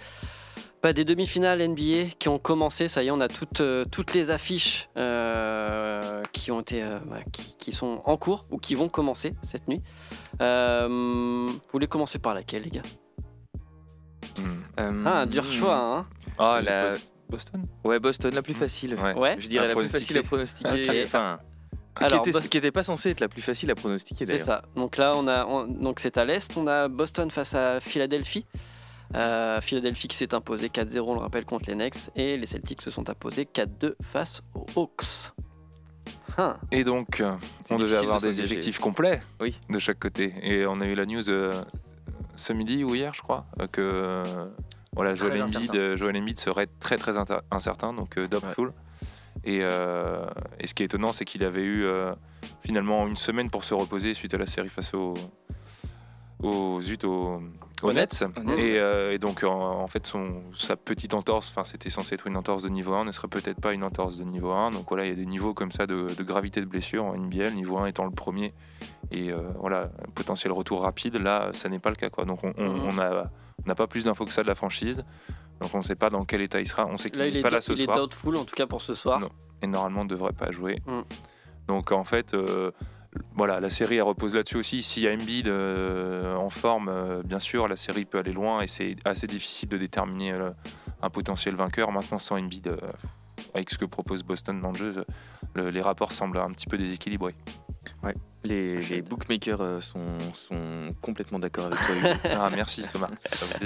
[0.82, 2.88] bah, des demi-finales NBA qui ont commencé.
[2.88, 7.72] Ça y est, on a toutes, euh, les affiches euh, qui, ont été, bah, qui,
[7.72, 9.80] sont en cours ou qui vont commencer cette nuit.
[10.38, 12.82] Vous voulez commencer par laquelle, les gars?
[14.80, 16.06] Euh, Ah, dur choix, hein
[16.38, 16.96] Ah, La- la...
[17.28, 18.94] Boston Ouais, Boston, la plus facile.
[18.94, 19.14] Ouais.
[19.14, 19.36] Ouais.
[19.38, 20.88] Je dirais la plus facile à pronostiquer.
[20.88, 20.96] Ok.
[21.04, 21.38] Enfin,
[21.94, 24.32] Alors, qui, était, Bos- qui était pas censée être la plus facile à pronostiquer C'est
[24.32, 24.46] d'ailleurs.
[24.46, 24.62] ça.
[24.76, 26.56] Donc là, on a, on- donc c'est à l'est.
[26.56, 28.46] On a Boston face à Philadelphie.
[29.14, 32.10] Euh, Philadelphie qui s'est imposé 4-0, on le rappelle, contre les Knicks.
[32.16, 35.32] Et les Celtics se sont imposés 4-2 face aux Hawks.
[36.38, 36.56] Hein.
[36.70, 37.22] Et donc,
[37.66, 39.58] C'est on devait avoir de des effectifs complets Oui.
[39.68, 40.32] de chaque côté.
[40.42, 41.52] Et on a eu la news euh,
[42.38, 44.46] ce midi ou hier, je crois, euh, que euh,
[44.94, 47.14] voilà, Joel Embiid, euh, Joel Embiid serait très très
[47.50, 48.72] incertain, donc euh, doubtful.
[49.44, 50.24] Et, euh,
[50.58, 52.12] et ce qui est étonnant, c'est qu'il avait eu euh,
[52.62, 55.14] finalement une semaine pour se reposer suite à la série face aux
[56.42, 57.40] aux, aux
[57.82, 58.22] Aux Nets.
[58.22, 58.24] Nets.
[58.44, 58.50] Mhm.
[58.58, 62.26] Et, euh, et donc, en, en fait, son, sa petite entorse, enfin, c'était censé être
[62.26, 64.70] une entorse de niveau 1, ne serait peut-être pas une entorse de niveau 1.
[64.70, 67.16] Donc voilà, il y a des niveaux comme ça de, de gravité de blessure en
[67.16, 68.52] NBA, le niveau 1 étant le premier.
[69.10, 71.16] Et euh, voilà, potentiel retour rapide.
[71.16, 72.10] Là, ça n'est pas le cas.
[72.10, 72.24] Quoi.
[72.24, 72.82] Donc on Mhm.
[72.88, 73.30] on a-
[73.64, 75.04] on n'a pas plus d'infos que ça de la franchise.
[75.60, 76.86] Donc on ne sait pas dans quel état il sera.
[76.86, 78.44] On sait qu'il Là, il n'est est, pas là do- ce il est doubtful, en
[78.44, 79.18] tout cas pour ce soir.
[79.20, 79.30] Non.
[79.62, 80.76] et normalement ne devrait pas jouer.
[80.86, 81.00] Mm.
[81.66, 82.70] Donc en fait, euh,
[83.34, 84.82] voilà, la série elle repose là-dessus aussi.
[84.82, 88.60] S'il y a Embiid euh, en forme, euh, bien sûr, la série peut aller loin
[88.62, 90.50] et c'est assez difficile de déterminer euh,
[91.02, 91.92] un potentiel vainqueur.
[91.92, 92.76] Maintenant, sans Embiid,
[93.54, 95.04] avec ce que propose Boston dans le jeu,
[95.54, 97.34] le- les rapports semblent un petit peu déséquilibrés.
[98.44, 102.30] Les, les bookmakers euh, sont, sont complètement d'accord avec toi.
[102.30, 103.10] Ah, merci Thomas.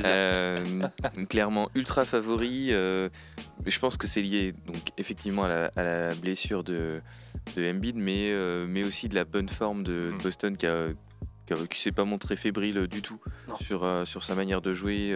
[0.06, 0.88] Euh,
[1.28, 2.68] clairement ultra favori.
[2.70, 3.10] euh,
[3.66, 7.02] je pense que c'est lié donc effectivement à la, à la blessure de,
[7.54, 10.18] de Embiid, mais, euh, mais aussi de la bonne forme de, de Mm.
[10.22, 10.86] Boston qui a
[11.46, 13.56] qui, qui s'est pas montré fébrile du tout Non.
[13.58, 15.14] sur, sur sa manière de jouer.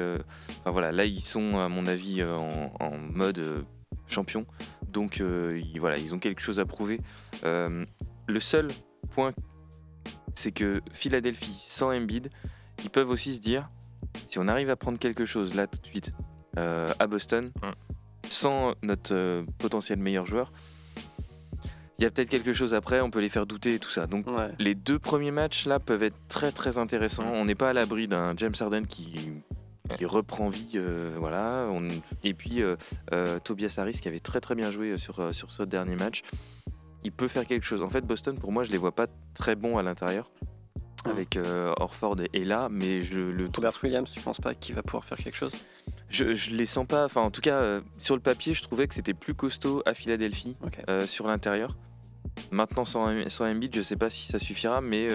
[0.60, 3.64] Enfin voilà, là ils sont à mon avis en, en mode
[4.06, 4.44] champion,
[4.92, 7.00] donc ils, voilà ils ont quelque chose à prouver.
[7.42, 8.68] Le seul
[9.06, 9.32] point,
[10.34, 12.30] c'est que Philadelphie sans Embiid,
[12.84, 13.68] ils peuvent aussi se dire
[14.28, 16.12] si on arrive à prendre quelque chose là tout de suite
[16.58, 17.70] euh, à Boston, Mm.
[18.28, 20.52] sans notre euh, potentiel meilleur joueur,
[21.98, 24.06] il y a peut-être quelque chose après, on peut les faire douter et tout ça.
[24.06, 24.48] Donc Ouais.
[24.58, 27.24] les deux premiers matchs là peuvent être très très intéressants.
[27.24, 27.34] Mm.
[27.34, 29.32] On n'est pas à l'abri d'un James Harden qui,
[29.96, 31.66] qui reprend vie, euh, voilà.
[31.70, 31.88] On-
[32.24, 32.76] et puis euh,
[33.12, 36.22] euh, Tobias Harris qui avait très très bien joué sur, sur ce dernier match.
[37.06, 37.82] Il peut faire quelque chose.
[37.82, 40.28] En fait, Boston, pour moi, je les vois pas très bons à l'intérieur.
[41.04, 41.10] Mm.
[41.10, 44.74] Avec euh, Orford et là, mais je le trouve Robert Williams, tu penses pas qu'il
[44.74, 45.52] va pouvoir faire quelque chose?
[46.08, 47.04] Je, je les sens pas.
[47.04, 49.94] Enfin, en tout cas, euh, sur le papier, je trouvais que c'était plus costaud à
[49.94, 50.56] Philadelphie
[50.88, 51.76] euh, sur l'intérieur.
[52.50, 55.08] Maintenant, sans, sans Embiid, je sais pas si ça suffira, mais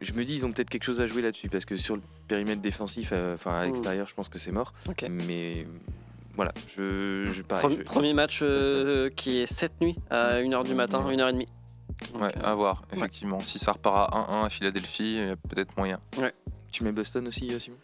[0.00, 2.02] je me dis ils ont peut-être quelque chose à jouer là-dessus parce que sur le
[2.28, 3.66] périmètre défensif, enfin à Mm.
[3.66, 4.72] l'extérieur, je pense que c'est mort.
[5.08, 5.66] Mais
[6.36, 10.64] voilà, je, je pareil, Premier, je- premier match euh, qui est cette nuit à 1h
[10.64, 11.46] du matin, 1h30.
[12.12, 13.40] Donc, Ouais, euh, à voir, effectivement.
[13.40, 15.98] Si ça repart à 1-1 à Philadelphie, il y a peut-être moyen.
[16.72, 17.76] Tu mets Boston aussi, euh, Simon?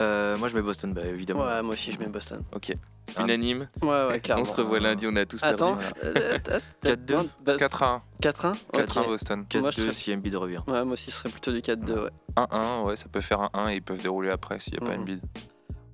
[0.00, 1.44] Euh, moi, je mets Boston, bah, évidemment.
[1.44, 2.42] Ouais, moi aussi je mets Boston.
[2.54, 2.72] Ok.
[3.20, 3.68] Unanime.
[3.82, 4.42] Ouais, ouais, clairement.
[4.42, 5.94] On se revoit lundi, on a tous Attends, perdu.
[6.04, 6.38] euh,
[6.86, 7.28] euh, 4-2.
[7.44, 8.00] bah, 4-1.
[8.22, 9.06] 4-1 4-1 Ok.
[9.06, 9.44] Boston.
[9.60, 10.60] Moi, je 4-2 serais- si Embiid revient.
[10.66, 12.10] Ouais, moi aussi ce serait plutôt du 4-2, ouais.
[12.36, 14.86] 1-1, ouais, ça peut faire un 1 et ils peuvent dérouler après s'il n'y a
[14.86, 14.98] pas Mhm.
[15.00, 15.20] une bide.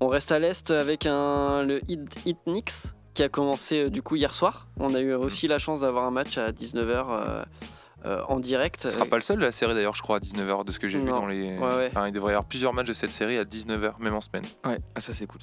[0.01, 2.73] On reste à l'est avec un, le Heat, Heat Knicks
[3.15, 4.69] qui a commencé euh, du coup hier soir.
[4.79, 7.45] On a eu aussi la chance d'avoir un match à 19h
[8.29, 8.81] en direct.
[8.83, 10.79] Ce sera pas le seul de la série d'ailleurs, je crois, à 19h, de ce
[10.79, 11.59] que j'ai vu dans les.
[11.59, 11.89] Ouais, ouais.
[11.89, 14.45] Enfin, il devrait y avoir plusieurs matchs de cette série à 19h, même en semaine.
[14.65, 15.41] Ouais, ah, ça c'est cool.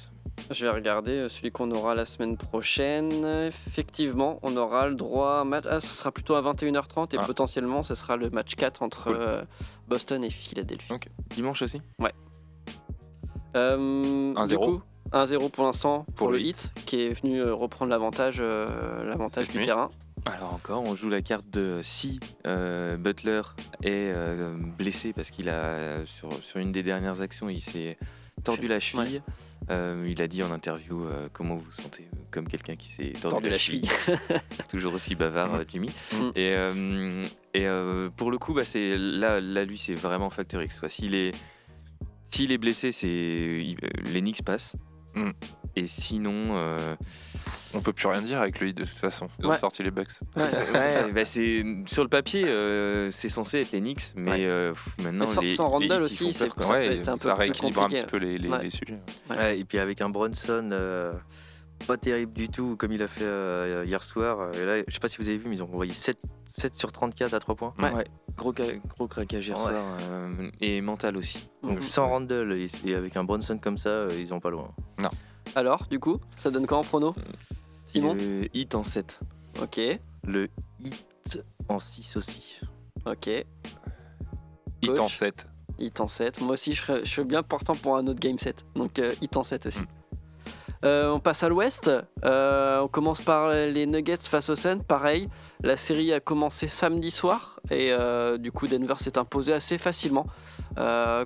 [0.50, 3.24] Je vais regarder euh, celui qu'on aura la semaine prochaine.
[3.68, 5.66] Effectivement, on aura le droit à match.
[5.70, 7.24] Ah, ce sera plutôt à 21h30 et Ah.
[7.26, 9.16] potentiellement ce sera le match 4 entre Cool.
[9.20, 9.42] euh,
[9.86, 10.92] Boston et Philadelphie.
[11.36, 11.80] Dimanche aussi?
[12.02, 12.08] Euh,
[13.54, 14.48] 1-0.
[14.48, 14.80] du coup,
[15.12, 19.48] 1-0 pour l'instant pour, Pour le Heat qui est venu euh, reprendre l'avantage euh, l'avantage
[19.48, 19.64] du nuit.
[19.66, 19.90] terrain.
[20.26, 23.40] Alors encore, on joue la carte de si euh, Butler
[23.82, 27.96] est euh, blessé parce qu'il a sur, sur une des dernières actions, il s'est
[28.44, 29.22] tordu la cheville.
[29.70, 33.12] Euh, il a dit en interview euh, comment vous vous sentez comme quelqu'un qui s'est
[33.12, 33.88] tordu, Tordu la, la cheville.
[34.68, 35.90] Toujours aussi bavard, euh, Jimmy.
[36.14, 36.32] Mhm.
[36.36, 37.24] Et, euh,
[37.54, 40.80] et euh, pour le coup, bah, c'est là, là, lui, c'est vraiment facteur X.
[40.80, 40.88] quoi.
[40.88, 41.32] S'il est,
[42.30, 43.74] s'il est blessé, c'est euh,
[44.12, 44.76] les Knicks passent.
[45.14, 45.32] Mhm.
[45.76, 46.94] Et sinon, euh,
[47.74, 49.28] On peut plus rien dire avec le hit de toute façon.
[49.38, 49.58] Ils ont Ouais.
[49.58, 50.08] sorti les Bucks.
[50.36, 50.42] Ouais.
[50.72, 54.44] Ouais, bah, c'est sur le papier, euh, c'est censé être Knicks, mais Ouais.
[54.46, 57.12] euh, pff, maintenant Mais sans- les, sans Randall aussi, peur, ça peut ouais, être un
[57.12, 58.62] peu ça plus rééquilibre un petit peu les, les- Ouais.
[58.64, 58.98] les sujets.
[59.28, 59.36] Ouais.
[59.36, 61.12] Ouais, et puis avec un Bronson euh,
[61.86, 64.50] pas terrible du tout, comme il a fait euh, hier soir.
[64.54, 66.18] Et là, je sais pas si vous avez vu, mais ils ont envoyé 7,
[66.58, 67.74] 7 sur 34 à 3 points.
[67.78, 68.04] Ouais.
[68.36, 68.64] Gros, ca-
[68.96, 69.62] gros craquage hier Ouais.
[69.70, 71.48] soir euh, et mental aussi.
[71.62, 71.70] Mhm.
[71.70, 74.70] Donc sans Randall et, et avec un Bronson comme ça, euh, ils ont pas loin.
[75.54, 77.14] Alors, du coup, ça donne quoi en prono
[77.86, 79.18] Simon Le hit en 7.
[79.62, 79.80] Ok,
[80.24, 80.48] Le
[80.80, 82.60] hit en 6 aussi.
[83.06, 83.26] ok.
[84.82, 84.98] Hit Coach.
[85.00, 85.46] en 7.
[85.78, 86.40] Hit en 7.
[86.42, 88.64] Moi aussi, je serais, je serais bien portant pour un autre game set.
[88.74, 89.80] Donc, euh, hit en 7 aussi.
[89.80, 89.86] Mm.
[90.84, 91.90] Euh, on passe à l'ouest.
[92.24, 94.78] Euh, on commence par les Nuggets face aux Suns.
[94.86, 95.28] Pareil,
[95.62, 97.60] la série a commencé samedi soir.
[97.70, 100.26] Et euh, du coup, Denver s'est imposé assez facilement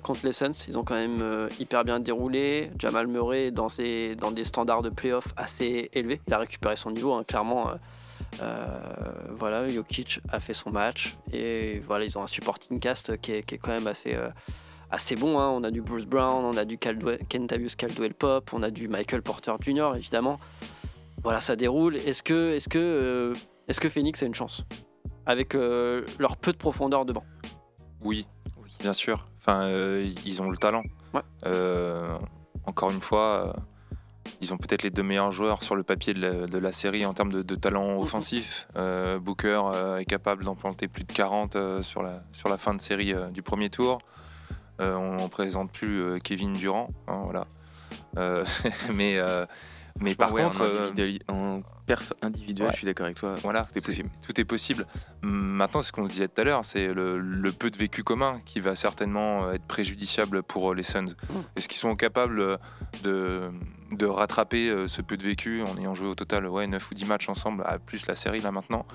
[0.01, 0.65] contre les Suns.
[0.67, 2.71] Ils ont quand même hyper bien déroulé.
[2.79, 6.21] Jamal Murray dans, des standards de playoff assez élevés.
[6.27, 7.69] Il a récupéré son niveau, hein, clairement.
[9.29, 13.43] voilà, Jokic a fait son match et voilà, ils ont un supporting cast qui est,
[13.43, 14.17] quand même assez,
[14.93, 15.39] assez bon.
[15.39, 15.49] hein.
[15.49, 18.87] On a du Bruce Brown, on a du Caldwell, Kentavious Caldwell Pop, on a du
[18.87, 19.93] Michael Porter Jr.
[19.95, 20.39] évidemment.
[21.23, 21.95] Voilà, ça déroule.
[21.97, 23.33] Est-ce que, est-ce que, euh,
[23.67, 24.63] est-ce que Phoenix a une chance
[25.25, 27.23] avec euh, leur peu de profondeur de banc
[28.01, 28.27] Oui,
[28.79, 29.25] bien sûr.
[29.39, 30.83] Enfin, euh, ils ont le talent.
[31.13, 31.21] Ouais.
[32.65, 33.55] Encore une fois,
[34.41, 37.05] ils ont peut-être les deux meilleurs joueurs sur le papier de la, de la série
[37.05, 38.67] en termes de, de talent offensif.
[38.75, 42.57] Euh, Booker euh, est capable d'en planter plus de 40 euh, sur, la, sur la
[42.57, 43.99] fin de série du premier tour.
[44.81, 46.89] Euh, on ne présente plus euh, Kevin Durant.
[47.07, 47.45] hein, voilà.
[48.17, 48.43] Euh,
[48.95, 49.45] mais, euh,
[49.99, 52.73] mais par Ouais, contre, en, euh, en perf individuel, Ouais.
[52.73, 53.35] je suis d'accord avec toi.
[53.43, 54.09] voilà, Tout est possible.
[54.25, 54.87] Tout est possible.
[55.21, 58.03] Maintenant, c'est ce qu'on se disait tout à l'heure, c'est le, le peu de vécu
[58.03, 61.15] commun qui va certainement euh, être préjudiciable pour les Suns.
[61.55, 62.57] Est-ce qu'ils sont capables
[63.03, 63.51] de,
[63.91, 67.05] de rattraper ce peu de vécu en ayant joué au total ouais, 9 ou 10
[67.05, 68.85] matchs ensemble, à plus la série là maintenant?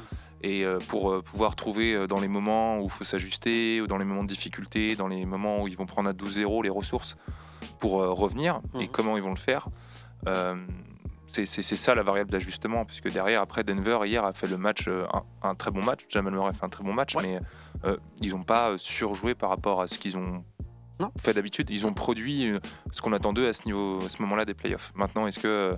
[0.43, 3.87] Et euh, pour euh, pouvoir trouver euh, dans les moments où il faut s'ajuster, ou
[3.87, 6.69] dans les moments de difficulté, dans les moments où ils vont prendre à 12-0 les
[6.71, 7.17] ressources
[7.81, 8.89] pour revenir, et Mhm.
[8.89, 9.69] comment ils vont le faire.
[10.27, 10.55] Euh,
[11.27, 15.23] c'est ça la variable d'ajustement, puisque derrière, après, Denver, hier, a fait le match, un,
[15.43, 16.01] un très bon match.
[16.09, 17.39] Jamal Murray a fait un très bon match, mais
[17.85, 20.43] euh, ils n'ont pas surjoué par rapport à ce qu'ils ont
[20.99, 21.13] Non.
[21.21, 21.69] fait d'habitude.
[21.69, 22.51] Ils ont produit
[22.93, 24.91] ce qu'on attend d'eux à ce, niveau, à ce moment-là des playoffs.
[24.95, 25.77] Maintenant, est-ce que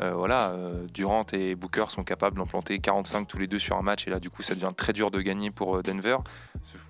[0.00, 3.76] euh, voilà, euh, Durant et Booker sont capables d'en planter 45 tous les deux sur
[3.76, 6.16] un match, et là, du coup, ça devient très dur de gagner pour euh, Denver.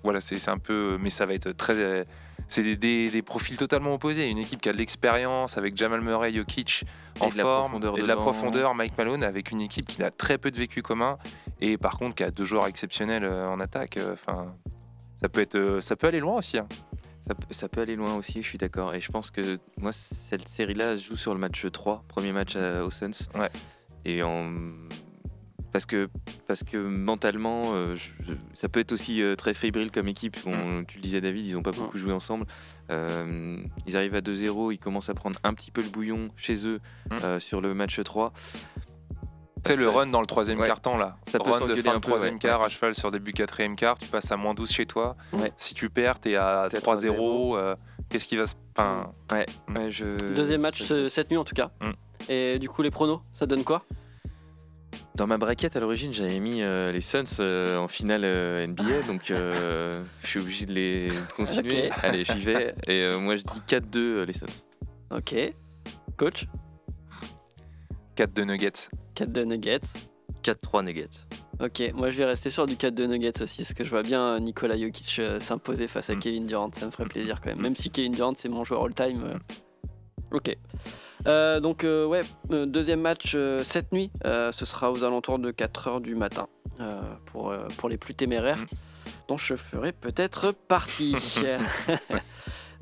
[0.03, 2.05] Voilà, c'est un peu, mais ça va être très.
[2.47, 4.29] C'est des, des- des profils totalement opposés.
[4.29, 6.85] Une équipe qui a de l'expérience avec Jamal Murray, Jokic
[7.19, 10.37] en de forme, et de la profondeur, Mike Malone avec une équipe qui n'a très
[10.37, 11.17] peu de vécu commun
[11.61, 13.97] et par contre qui a deux joueurs exceptionnels en attaque.
[14.13, 14.53] Enfin,
[15.15, 16.57] ça peut être, ça peut aller loin aussi.
[16.59, 16.67] hein.
[17.27, 18.93] Ça, peut- ça peut aller loin aussi, je suis d'accord.
[18.93, 22.55] Et je pense que moi, cette série-là se joue sur le match 3, premier match
[22.55, 23.27] à- aux Suns.
[23.33, 23.49] Ouais.
[24.05, 24.53] Et en...
[25.71, 26.07] parce, que,
[26.47, 30.37] parce que mentalement, euh, je- ça peut être aussi euh, très fébrile comme équipe.
[30.45, 32.45] On- Tu le disais, David, ils n'ont pas beaucoup joué ensemble.
[32.91, 33.57] Euh,
[33.87, 36.79] ils arrivent à 2-0, ils commencent à prendre un petit peu le bouillon chez eux
[37.09, 37.39] Mm.
[37.39, 38.33] sur le match 3.
[39.65, 40.67] C'est le run dans le troisième ouais.
[40.67, 41.17] quart-temps là.
[41.27, 42.65] Ça peut run de fin de troisième quart Ouais.
[42.67, 43.97] à cheval sur début quatrième quart.
[43.97, 45.15] Tu passes à moins 12 chez toi.
[45.33, 45.51] Ouais.
[45.57, 47.55] Si tu perds, t'es à T'es à 3-0.
[47.57, 47.75] euh,
[48.09, 48.53] Qu'est-ce qui va se.
[48.77, 49.77] Enfin, Ouais, Mm.
[49.77, 50.33] ouais, je...
[50.35, 51.71] Deuxième match ce- cette nuit en tout cas.
[51.81, 51.91] Mm.
[52.29, 53.83] Et du coup, les pronos, ça donne quoi?
[55.15, 58.83] Dans ma braquette à l'origine, j'avais mis euh, les Suns euh, en finale euh, NBA,
[59.07, 61.89] donc euh, je suis obligé de les de continuer.
[62.03, 62.75] Allez, j'y vais.
[62.87, 64.45] Et euh, moi, je dis 4-2 euh, les Suns.
[65.11, 65.35] Ok.
[66.17, 66.47] Coach?
[68.15, 68.89] 4 de Nuggets.
[69.15, 69.79] 4 de Nuggets.
[70.43, 71.09] 4-3 Nuggets.
[71.59, 74.03] Ok, moi je vais rester sur du 4 de Nuggets aussi, parce que je vois
[74.03, 76.19] bien Nikola Jokic euh, s'imposer face à Mm.
[76.19, 77.61] Kevin Durant, ça me ferait plaisir quand même.
[77.61, 79.23] Même si Kevin Durant c'est mon joueur all-time.
[79.23, 79.37] euh,
[80.31, 80.55] Ok.
[81.27, 85.39] Euh, donc euh, ouais, euh, deuxième match euh, cette nuit, euh, ce sera aux alentours
[85.39, 86.47] de 4h du matin,
[86.79, 88.67] euh, pour, euh, pour les plus téméraires, Mm.
[89.29, 91.15] dont je ferai peut-être partie.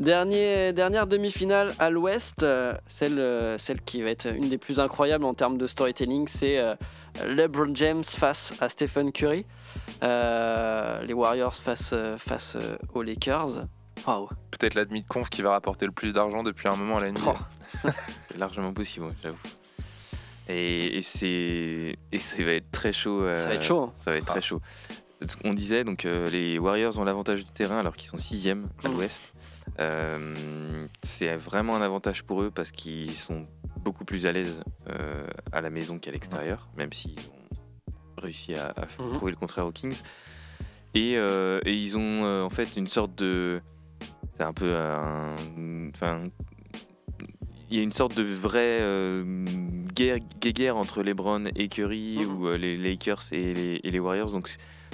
[0.04, 4.82] Dernier, dernière demi-finale à l'ouest, euh, celle, euh, celle qui va être une des plus
[4.82, 6.76] incroyables en termes de storytelling, c'est euh,
[7.26, 9.46] LeBron James face à Stephen Curry,
[10.04, 12.58] Euh, les Warriors face, face
[12.94, 13.66] aux Lakers.
[14.06, 14.28] Waouh!
[14.52, 17.22] Peut-être la demi-conf qui va rapporter le plus d'argent depuis un moment à la NBA.
[17.86, 17.90] Oh.
[18.28, 19.38] C'est largement possible, j'avoue.
[20.50, 23.22] Et, et c'est et ça va être très chaud.
[23.22, 23.94] euh, Ça va être chaud, hein.
[23.96, 24.60] Ça va être très chaud.
[25.46, 28.90] On disait donc euh, les Warriors ont l'avantage du terrain alors qu'ils sont sixième à
[28.90, 28.94] Mm.
[28.94, 29.34] l'Ouest.
[29.80, 33.48] Euh, c'est vraiment un avantage pour eux parce qu'ils sont
[33.80, 38.68] beaucoup plus à l'aise euh, à la maison qu'à l'extérieur, même s'ils ont réussi à,
[38.78, 39.14] à Mhm.
[39.14, 40.02] prouver le contraire aux Kings.
[40.94, 43.62] Et, euh, et ils ont en fait une sorte de.
[44.36, 45.36] C'est un peu un.
[45.96, 46.24] Enfin.
[47.72, 49.24] Il y a une sorte de vraie
[49.96, 52.26] guerre, guerre entre LeBron et Curry Mhm.
[52.32, 54.32] ou les Lakers et les, et les Warriors.
[54.32, 54.48] Donc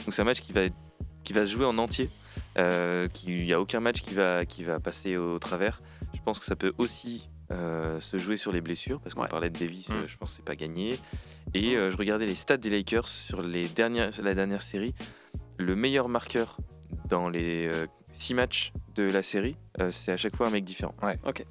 [0.07, 0.75] c'est un match qui va, être-
[1.23, 2.09] qui va se jouer en entier.
[2.57, 5.81] Euh, qui- Il n'y a aucun match qui va, qui va passer au travers.
[6.13, 9.27] Je pense que ça peut aussi euh, se jouer sur les blessures, parce qu'on Ouais.
[9.27, 9.93] parlait de Davis, Mm.
[9.93, 10.99] euh, je pense que c'est pas gagné.
[11.55, 14.93] Et euh, je regardais les stats des Lakers sur les dernières, la dernière série.
[15.57, 16.57] Le meilleur marqueur
[17.07, 17.67] dans les
[18.11, 20.93] 6 matchs de la série, euh, c'est à chaque fois un mec différent.
[21.01, 21.17] Ouais.
[21.25, 21.43] Ok.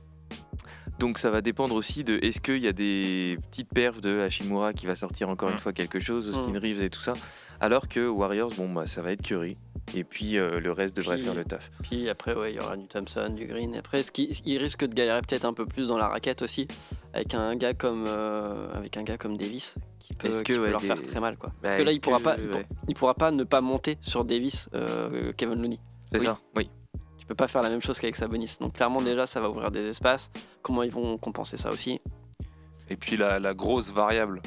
[0.98, 4.72] Donc ça va dépendre aussi de est-ce qu'il y a des petites perfs de Hashimura
[4.72, 5.52] qui va sortir encore Mm.
[5.52, 6.56] une fois quelque chose, Austin Mm.
[6.58, 7.12] Reeves et tout ça.
[7.60, 9.56] Alors que Warriors, bon bah ça va être Curry.
[9.94, 11.70] Et puis euh, le reste devrait Puis- faire le taf.
[11.82, 13.74] Puis après, ouais, il y aura du Thompson, du Green.
[13.74, 16.42] Et après, ce qui, il risque de galérer peut-être un peu plus dans la raquette
[16.42, 16.68] aussi,
[17.14, 20.62] avec un gars comme, euh, avec un gars comme Davis, qui peut, qui que, peut
[20.64, 21.36] ouais, leur faire très mal.
[21.38, 21.50] Quoi.
[21.62, 22.66] Bah, Parce que là, il est-ce pourra, que- pas, il, pour- ouais.
[22.88, 25.78] il pourra pas ne pas monter sur Davis, euh, Kevin Looney.
[26.12, 26.38] C'est oui, ça.
[26.54, 26.70] Oui.
[27.28, 28.56] Tu peux pas faire la même chose qu'avec Sabonis.
[28.58, 30.30] Donc clairement, déjà, ça va ouvrir des espaces.
[30.62, 32.00] Comment ils vont compenser ça aussi?
[32.88, 34.40] Et puis la, la grosse variable,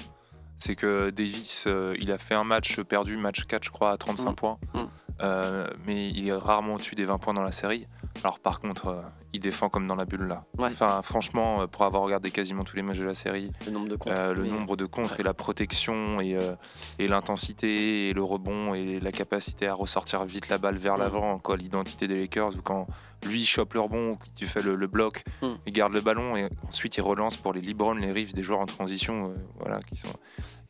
[0.58, 3.98] c'est que Davis, euh, il a fait un match perdu, match 4 je crois, à
[3.98, 4.36] 35 Mm.
[4.36, 4.58] points.
[4.74, 4.80] Mm.
[5.22, 7.86] Euh, mais il est rarement au-dessus des 20 points dans la série.
[8.24, 9.02] Alors par contre, euh,
[9.34, 10.46] il défend comme dans la bulle là.
[10.58, 10.70] Ouais.
[10.72, 13.88] Enfin franchement, euh, pour avoir regardé quasiment tous les matchs de la série, Le nombre
[13.90, 14.14] de comptes.
[14.18, 15.18] euh, le Mais- nombre de contres Ouais.
[15.20, 16.54] et la protection et, euh,
[17.00, 21.40] et l'intensité et le rebond et la capacité à ressortir vite la balle vers l'avant,
[21.40, 22.88] quoi, l'identité des Lakers ou quand
[23.28, 25.48] lui il chope le rebond ou tu fais le, le bloc, Mm.
[25.68, 28.60] il garde le ballon et ensuite il relance pour les LeBron, les Reeves, des joueurs
[28.60, 30.08] en transition, euh, voilà, qui sont.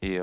[0.03, 0.17] Et,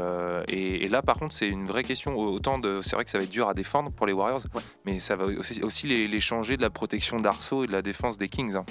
[0.48, 2.16] et, et là par contre c'est une vraie question.
[2.16, 4.42] Autant de, c'est vrai que ça va être dur à défendre pour les Warriors,
[4.84, 7.80] mais ça va aussi, aussi les, les changer de la protection d'Arceau et de la
[7.82, 8.54] défense des Kings.
[8.56, 8.64] hein.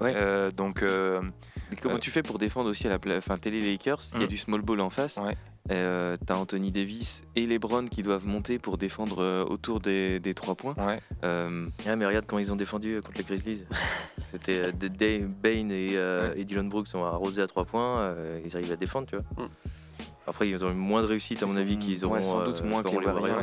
[0.00, 0.12] Ouais.
[0.16, 1.22] Euh, donc euh,
[1.70, 4.00] Mais comment Euh, tu fais pour défendre aussi à la pla- enfin, télé Lakers?
[4.14, 4.28] Il y a Mm.
[4.28, 5.16] du small ball en face.
[5.18, 5.36] Ouais.
[5.70, 10.34] Euh, T'as Anthony Davis et LeBron qui doivent monter pour défendre euh, autour des, des
[10.34, 10.74] trois points.
[10.76, 11.00] ouais.
[11.24, 13.64] Euh, Ah, mais regarde comment ils ont défendu contre les Grizzlies.
[14.32, 14.72] C'était euh,
[15.42, 18.00] Bane et, euh, et Dylan Brooks ont arrosé à 3 points.
[18.00, 19.24] euh, ils arrivent à défendre, tu vois.
[19.44, 19.48] Mm.
[20.26, 22.22] Après, ils ont eu moins de réussite, à mon Ils avis, ont- qu'ils ouais, auront.
[22.22, 23.42] sans doute euh, moins que les Warriors.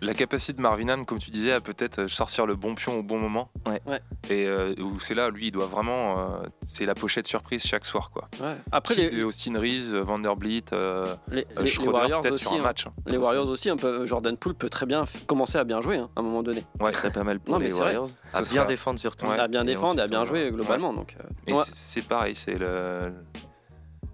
[0.00, 3.18] La capacité de Marvinan, comme tu disais, à peut-être sortir le bon pion au bon
[3.18, 3.50] moment.
[3.66, 3.82] Ouais.
[3.84, 4.00] Ouais.
[4.30, 6.18] Et euh, où c'est là, lui, il doit vraiment.
[6.20, 8.28] euh, c'est la pochette surprise chaque soir, quoi.
[8.40, 8.54] Ouais.
[8.70, 12.44] Après, Qui les, Austin Reeves, Vanderblit, euh, les, euh, les Schroeder, Warriors peut-être aussi.
[12.44, 12.62] sur un hein.
[12.62, 12.86] match.
[12.86, 12.92] hein.
[13.06, 16.08] Les Warriors aussi, un peu, Jordan Poole peut très bien commencer à bien jouer hein,
[16.14, 16.62] à un moment donné.
[16.80, 16.92] Ouais.
[16.92, 17.86] Ce serait pas mal pour Non, mais les c'est vrai.
[17.86, 18.08] Warriors.
[18.34, 19.26] À bien sera- défendre surtout.
[19.26, 19.38] Ouais.
[19.38, 20.92] à bien Et défendre et à bien jouer globalement.
[20.92, 23.12] Donc, euh, Mais c'est- pareil, c'est le.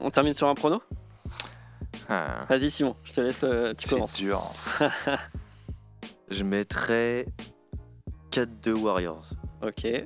[0.00, 0.82] on termine sur un prono
[2.08, 2.46] Ah.
[2.48, 4.42] Vas-y Simon, je te laisse, euh, C'est dur.
[6.30, 7.26] Je mettrais
[8.32, 9.30] 4-2 Warriors.
[9.62, 9.86] Ok.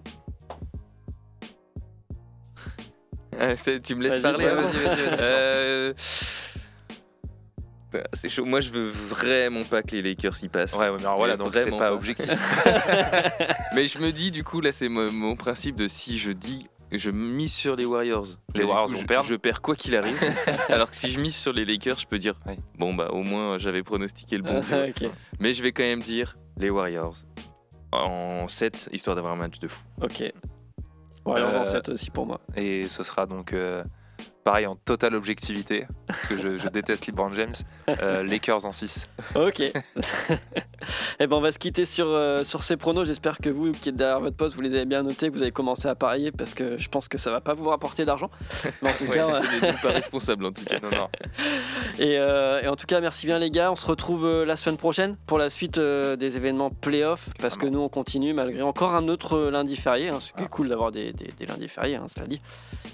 [3.41, 5.95] Ah, tu me laisses parler hein vas-y, vas-y, vas-y.
[7.95, 8.45] Euh, C'est chaud.
[8.45, 10.75] Moi, je veux vraiment pas que les Lakers y passent.
[10.75, 11.93] Ouais, ouais, mais alors voilà, Mais donc c'est pas pas.
[11.95, 12.29] objectif.
[13.75, 16.66] Mais je me dis, du coup, là, c'est mon, mon principe de si je dis,
[16.93, 18.26] je mise sur les Warriors.
[18.55, 19.28] Les Warriors coup, vont je, perdre.
[19.28, 20.18] Je perds quoi qu'il arrive.
[20.70, 22.59] Alors que si je mise sur les Lakers, je peux dire, Ouais.
[22.78, 24.61] bon, bah, au moins, j'avais pronostiqué le bon.
[24.61, 24.86] tu vois.
[24.89, 25.11] ok.
[25.41, 27.16] Mais je vais quand même dire les Warriors
[27.93, 29.82] en 7, histoire d'avoir un match de fou.
[30.03, 30.32] Ok.
[31.24, 32.41] Warriors en Euh, 7 aussi pour moi.
[32.57, 33.82] Et ce sera donc euh,
[34.49, 37.53] pareil, en totale objectivité, parce que je, je déteste LeBron James,
[38.03, 39.07] euh, Lakers en 6.
[39.35, 39.61] Ok.
[41.21, 43.07] Et ben on va se quitter sur, euh, sur ces pronos.
[43.07, 45.43] J'espère que vous qui êtes derrière votre poste, vous les avez bien notés, que vous
[45.43, 48.31] avez commencé à parier parce que je pense que ça va pas vous rapporter d'argent.
[48.83, 50.79] Mais en tout Ouais, cas, euh, pas responsable en tout cas.
[50.83, 51.09] Non, non.
[51.99, 53.71] et, euh, et en tout cas, merci bien les gars.
[53.71, 57.81] On se retrouve la semaine prochaine pour la suite des événements playoff parce que nous
[57.81, 60.09] on continue malgré encore un autre lundi férié.
[60.09, 60.21] hein.
[60.21, 62.41] C'est cool d'avoir des, des- des lundis fériés, hein, cela dit.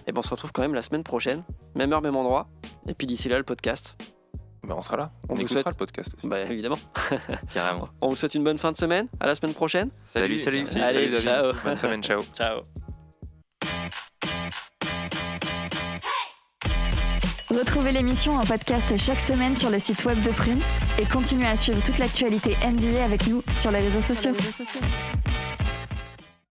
[0.08, 1.43] Et ben on se retrouve quand même la semaine prochaine,
[1.74, 2.48] même heure, même endroit.
[2.88, 3.96] Et puis d'ici là, le podcast.
[4.66, 5.10] Ben, on sera là.
[5.28, 6.26] On On, vous souhaite- le podcast aussi.
[6.26, 6.78] Bah évidemment.
[7.52, 7.88] Carrément.
[8.00, 9.08] On vous souhaite une bonne fin de semaine.
[9.20, 9.90] À la semaine prochaine.
[10.06, 10.58] Salut, salut.
[10.58, 11.20] Merci, Allez, salut David.
[11.22, 11.52] ciao.
[11.64, 12.22] Bonne semaine, ciao.
[12.34, 12.60] Ciao.
[17.50, 20.60] Retrouvez l'émission en podcast chaque semaine sur le site web de Prune
[20.98, 24.34] et continuez à suivre toute l'actualité NBA avec nous sur les réseaux sociaux.
[24.34, 24.80] sociaux.